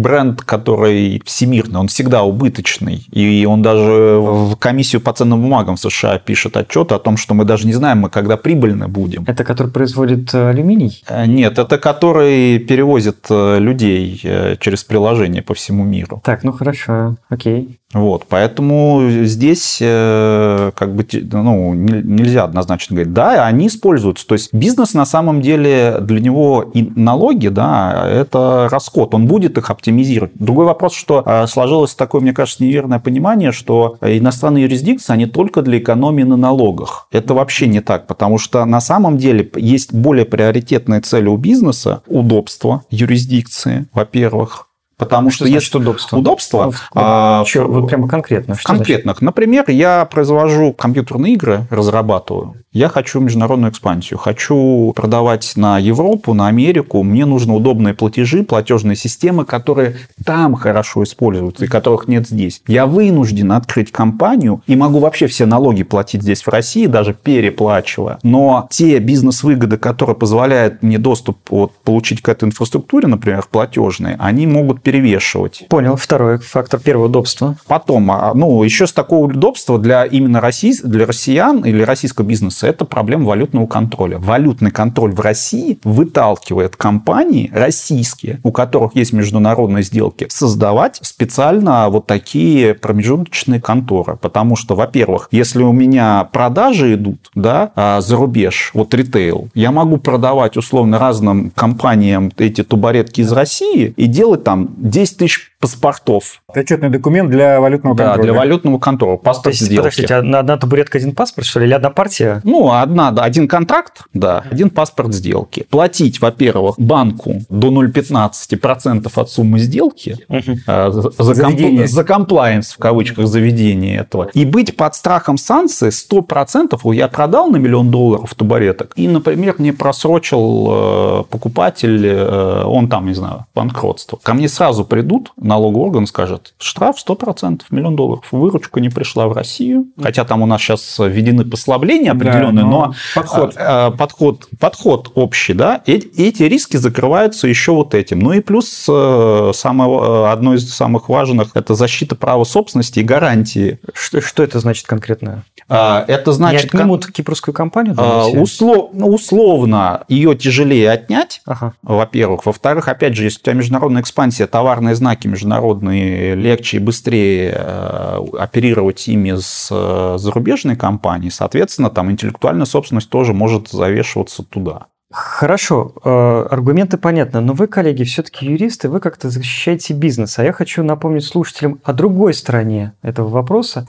бренд, 0.02 0.42
который 0.42 1.22
всемирный, 1.24 1.80
он 1.80 1.88
всегда 1.88 2.22
убыточный, 2.22 3.06
и 3.10 3.46
он 3.48 3.62
даже 3.62 4.18
в 4.20 4.56
комиссию 4.56 5.00
по 5.00 5.12
ценным 5.12 5.42
бумагам 5.42 5.76
в 5.76 5.80
США 5.80 6.18
пишет 6.18 6.56
отчет 6.56 6.92
о 6.92 6.98
том, 6.98 7.16
что 7.16 7.34
мы 7.34 7.44
даже 7.44 7.66
не 7.66 7.72
знаем, 7.72 7.98
мы 7.98 8.10
когда 8.10 8.36
прибыльны 8.36 8.88
будем. 8.88 9.24
Это 9.26 9.44
который 9.44 9.72
производит 9.72 10.34
алюминий? 10.34 11.02
Нет, 11.26 11.58
это 11.58 11.78
который 11.78 12.58
перевозит 12.58 13.05
э, 13.30 13.58
людей 13.58 14.20
э, 14.24 14.56
через 14.56 14.84
приложение 14.84 15.42
по 15.42 15.54
всему 15.54 15.84
миру. 15.84 16.20
Так, 16.24 16.44
ну 16.44 16.52
хорошо, 16.52 17.16
окей. 17.28 17.78
Вот, 17.96 18.26
поэтому 18.28 19.08
здесь 19.22 19.78
э, 19.80 20.70
как 20.74 20.94
бы 20.94 21.06
ну, 21.32 21.72
не- 21.72 22.02
нельзя 22.02 22.44
однозначно 22.44 22.94
говорить, 22.94 23.14
да, 23.14 23.46
они 23.46 23.68
используются. 23.68 24.26
То 24.26 24.34
есть 24.34 24.52
бизнес 24.52 24.92
на 24.92 25.06
самом 25.06 25.40
деле 25.40 25.96
для 26.02 26.20
него 26.20 26.62
и 26.74 26.82
налоги, 26.94 27.48
да, 27.48 28.06
это 28.06 28.68
расход, 28.70 29.14
он 29.14 29.26
будет 29.26 29.56
их 29.56 29.70
оптимизировать. 29.70 30.32
Другой 30.34 30.66
вопрос, 30.66 30.94
что 30.94 31.22
э, 31.24 31.46
сложилось 31.46 31.94
такое, 31.94 32.20
мне 32.20 32.34
кажется, 32.34 32.62
неверное 32.62 32.98
понимание, 32.98 33.50
что 33.50 33.96
иностранные 34.02 34.64
юрисдикции, 34.64 35.14
они 35.14 35.24
только 35.24 35.62
для 35.62 35.78
экономии 35.78 36.24
на 36.24 36.36
налогах. 36.36 37.08
Это 37.12 37.32
вообще 37.32 37.66
не 37.66 37.80
так, 37.80 38.06
потому 38.06 38.36
что 38.36 38.62
на 38.66 38.82
самом 38.82 39.16
деле 39.16 39.50
есть 39.56 39.94
более 39.94 40.26
приоритетные 40.26 41.00
цели 41.00 41.28
у 41.28 41.38
бизнеса, 41.38 42.02
удобство 42.06 42.84
юрисдикции, 42.90 43.86
во-первых, 43.94 44.65
Потому 44.98 45.30
что, 45.30 45.44
что 45.44 45.54
есть 45.54 45.74
удобство. 45.74 46.16
Удобство. 46.16 46.72
А, 46.94 47.44
что, 47.44 47.64
вот 47.66 47.88
прямо 47.88 48.08
конкретно. 48.08 48.54
В 48.54 48.62
конкретных. 48.62 49.18
Значит? 49.18 49.22
Например, 49.22 49.64
я 49.68 50.06
произвожу 50.06 50.72
компьютерные 50.72 51.34
игры, 51.34 51.66
разрабатываю. 51.70 52.54
Я 52.72 52.88
хочу 52.90 53.20
международную 53.20 53.72
экспансию. 53.72 54.18
Хочу 54.18 54.92
продавать 54.94 55.52
на 55.56 55.78
Европу, 55.78 56.34
на 56.34 56.48
Америку. 56.48 57.02
Мне 57.02 57.24
нужны 57.24 57.54
удобные 57.54 57.94
платежи, 57.94 58.42
платежные 58.42 58.96
системы, 58.96 59.46
которые 59.46 59.96
там 60.24 60.54
хорошо 60.54 61.02
используются 61.02 61.64
и 61.64 61.68
которых 61.68 62.06
нет 62.06 62.28
здесь. 62.28 62.60
Я 62.66 62.84
вынужден 62.84 63.52
открыть 63.52 63.92
компанию 63.92 64.62
и 64.66 64.76
могу 64.76 64.98
вообще 64.98 65.26
все 65.26 65.46
налоги 65.46 65.84
платить 65.84 66.22
здесь 66.22 66.42
в 66.42 66.48
России, 66.48 66.86
даже 66.86 67.14
переплачивая. 67.14 68.18
Но 68.22 68.68
те 68.70 68.98
бизнес-выгоды, 68.98 69.78
которые 69.78 70.16
позволяют 70.16 70.82
мне 70.82 70.98
доступ 70.98 71.38
вот, 71.48 71.72
получить 71.82 72.20
к 72.20 72.28
этой 72.28 72.44
инфраструктуре, 72.44 73.08
например, 73.08 73.46
платежные, 73.50 74.16
они 74.18 74.46
могут 74.46 74.82
перевешивать. 74.86 75.64
Понял. 75.68 75.96
Второй 75.96 76.38
фактор. 76.38 76.78
Первое 76.78 77.06
удобство. 77.06 77.56
Потом, 77.66 78.08
а, 78.12 78.32
ну, 78.34 78.62
еще 78.62 78.86
с 78.86 78.92
такого 78.92 79.26
удобства 79.26 79.80
для 79.80 80.04
именно 80.04 80.40
России, 80.40 80.72
для 80.84 81.06
россиян 81.06 81.64
или 81.64 81.82
российского 81.82 82.24
бизнеса 82.24 82.68
это 82.68 82.84
проблема 82.84 83.24
валютного 83.24 83.66
контроля. 83.66 84.18
Валютный 84.18 84.70
контроль 84.70 85.10
в 85.10 85.18
России 85.18 85.80
выталкивает 85.82 86.76
компании 86.76 87.50
российские, 87.52 88.38
у 88.44 88.52
которых 88.52 88.94
есть 88.94 89.12
международные 89.12 89.82
сделки, 89.82 90.28
создавать 90.30 91.00
специально 91.02 91.88
вот 91.88 92.06
такие 92.06 92.74
промежуточные 92.74 93.60
конторы. 93.60 94.16
Потому 94.16 94.54
что, 94.54 94.76
во-первых, 94.76 95.26
если 95.32 95.64
у 95.64 95.72
меня 95.72 96.28
продажи 96.30 96.94
идут 96.94 97.32
да, 97.34 97.72
а, 97.74 98.00
за 98.00 98.14
рубеж, 98.14 98.70
вот 98.72 98.94
ритейл, 98.94 99.48
я 99.52 99.72
могу 99.72 99.96
продавать 99.96 100.56
условно 100.56 101.00
разным 101.00 101.50
компаниям 101.56 102.30
эти 102.38 102.62
тубаретки 102.62 103.22
из 103.22 103.32
России 103.32 103.92
и 103.96 104.06
делать 104.06 104.44
там 104.44 104.75
10 104.76 105.16
тысяч 105.16 105.55
паспортов. 105.58 106.42
Отчетный 106.48 106.90
документ 106.90 107.30
для 107.30 107.60
валютного 107.60 107.94
контроля. 107.94 108.16
Да, 108.16 108.22
для 108.22 108.32
валютного 108.32 108.78
контроля. 108.78 109.16
Паспорт 109.16 109.44
То 109.44 109.50
есть, 109.50 109.62
сделки. 109.62 109.76
Подождите, 109.76 110.14
одна, 110.14 110.38
одна 110.40 110.56
табуретка, 110.56 110.98
один 110.98 111.14
паспорт, 111.14 111.46
что 111.46 111.60
ли, 111.60 111.66
или 111.66 111.74
одна 111.74 111.90
партия? 111.90 112.40
Ну, 112.44 112.72
одна, 112.72 113.08
один 113.08 113.48
контракт, 113.48 114.02
да, 114.12 114.44
один 114.50 114.70
паспорт 114.70 115.14
сделки. 115.14 115.66
Платить, 115.70 116.20
во-первых, 116.20 116.74
банку 116.78 117.40
до 117.48 117.68
0,15% 117.68 119.10
от 119.14 119.30
суммы 119.30 119.58
сделки 119.58 120.18
угу. 120.28 121.22
за, 121.24 121.34
комп, 121.34 121.86
за 121.86 122.04
комплайенс, 122.04 122.72
в 122.72 122.78
кавычках, 122.78 123.26
заведения 123.26 124.00
этого. 124.00 124.28
И 124.34 124.44
быть 124.44 124.76
под 124.76 124.94
страхом 124.94 125.38
санкций 125.38 125.88
100%. 125.88 126.94
Я 126.94 127.08
продал 127.08 127.48
на 127.48 127.56
миллион 127.56 127.90
долларов 127.90 128.34
табуреток, 128.34 128.92
и, 128.96 129.08
например, 129.08 129.56
мне 129.58 129.72
просрочил 129.72 130.68
э, 130.70 131.24
покупатель, 131.30 132.06
э, 132.06 132.64
он 132.64 132.88
там, 132.88 133.06
не 133.06 133.14
знаю, 133.14 133.46
банкротство. 133.54 134.18
Ко 134.22 134.34
мне 134.34 134.48
сразу 134.48 134.84
придут 134.84 135.32
налоговый 135.46 135.86
орган 135.86 136.06
скажет, 136.06 136.54
штраф 136.58 136.96
100%, 137.06 137.62
миллион 137.70 137.96
долларов, 137.96 138.24
выручка 138.30 138.80
не 138.80 138.88
пришла 138.88 139.28
в 139.28 139.32
Россию, 139.32 139.86
хотя 140.00 140.24
там 140.24 140.42
у 140.42 140.46
нас 140.46 140.60
сейчас 140.60 140.98
введены 140.98 141.44
послабления 141.44 142.12
определенные, 142.12 142.64
да, 142.64 142.70
но, 142.70 142.86
но 142.86 142.94
подход. 143.14 143.54
А, 143.56 143.90
подход, 143.90 144.48
подход 144.58 145.12
общий, 145.14 145.54
да, 145.54 145.82
эти 145.86 146.42
риски 146.42 146.76
закрываются 146.76 147.48
еще 147.48 147.72
вот 147.72 147.94
этим. 147.94 148.20
Ну 148.20 148.32
и 148.32 148.40
плюс 148.40 148.86
э, 148.88 149.50
самое, 149.54 150.28
одно 150.30 150.54
из 150.54 150.68
самых 150.72 151.08
важных– 151.08 151.50
это 151.54 151.74
защита 151.74 152.14
права 152.14 152.44
собственности 152.44 153.00
и 153.00 153.02
гарантии. 153.02 153.78
Что, 153.94 154.20
что 154.20 154.42
это 154.42 154.60
значит 154.60 154.86
конкретно? 154.86 155.44
А, 155.68 156.04
это 156.06 156.32
значит... 156.32 156.72
Не 156.72 156.80
отнимут 156.80 157.06
кипрскую 157.06 157.54
компанию? 157.54 157.94
А, 157.98 158.28
услов, 158.28 158.90
ну, 158.92 159.08
условно 159.08 160.04
ее 160.08 160.36
тяжелее 160.36 160.90
отнять, 160.90 161.42
ага. 161.44 161.74
во-первых. 161.82 162.46
Во-вторых, 162.46 162.88
опять 162.88 163.16
же, 163.16 163.24
если 163.24 163.40
у 163.40 163.42
тебя 163.42 163.54
международная 163.54 164.02
экспансия, 164.02 164.46
товарные 164.46 164.94
знаки 164.94 165.26
международные 165.36 166.34
легче 166.34 166.78
и 166.78 166.80
быстрее 166.80 167.52
э, 167.54 168.18
оперировать 168.38 169.06
ими 169.06 169.34
с 169.36 169.68
э, 169.70 170.16
зарубежной 170.18 170.76
компанией, 170.76 171.30
соответственно, 171.30 171.90
там 171.90 172.10
интеллектуальная 172.10 172.64
собственность 172.64 173.10
тоже 173.10 173.34
может 173.34 173.68
завешиваться 173.68 174.42
туда. 174.42 174.86
Хорошо, 175.12 175.92
э, 176.04 176.46
аргументы 176.50 176.96
понятны, 176.96 177.40
но 177.40 177.52
вы, 177.52 177.68
коллеги, 177.68 178.02
все-таки 178.04 178.46
юристы, 178.46 178.88
вы 178.88 179.00
как-то 179.00 179.30
защищаете 179.30 179.94
бизнес, 179.94 180.38
а 180.38 180.44
я 180.44 180.52
хочу 180.52 180.82
напомнить 180.82 181.24
слушателям 181.24 181.80
о 181.84 181.92
другой 181.92 182.34
стороне 182.34 182.94
этого 183.02 183.28
вопроса. 183.28 183.86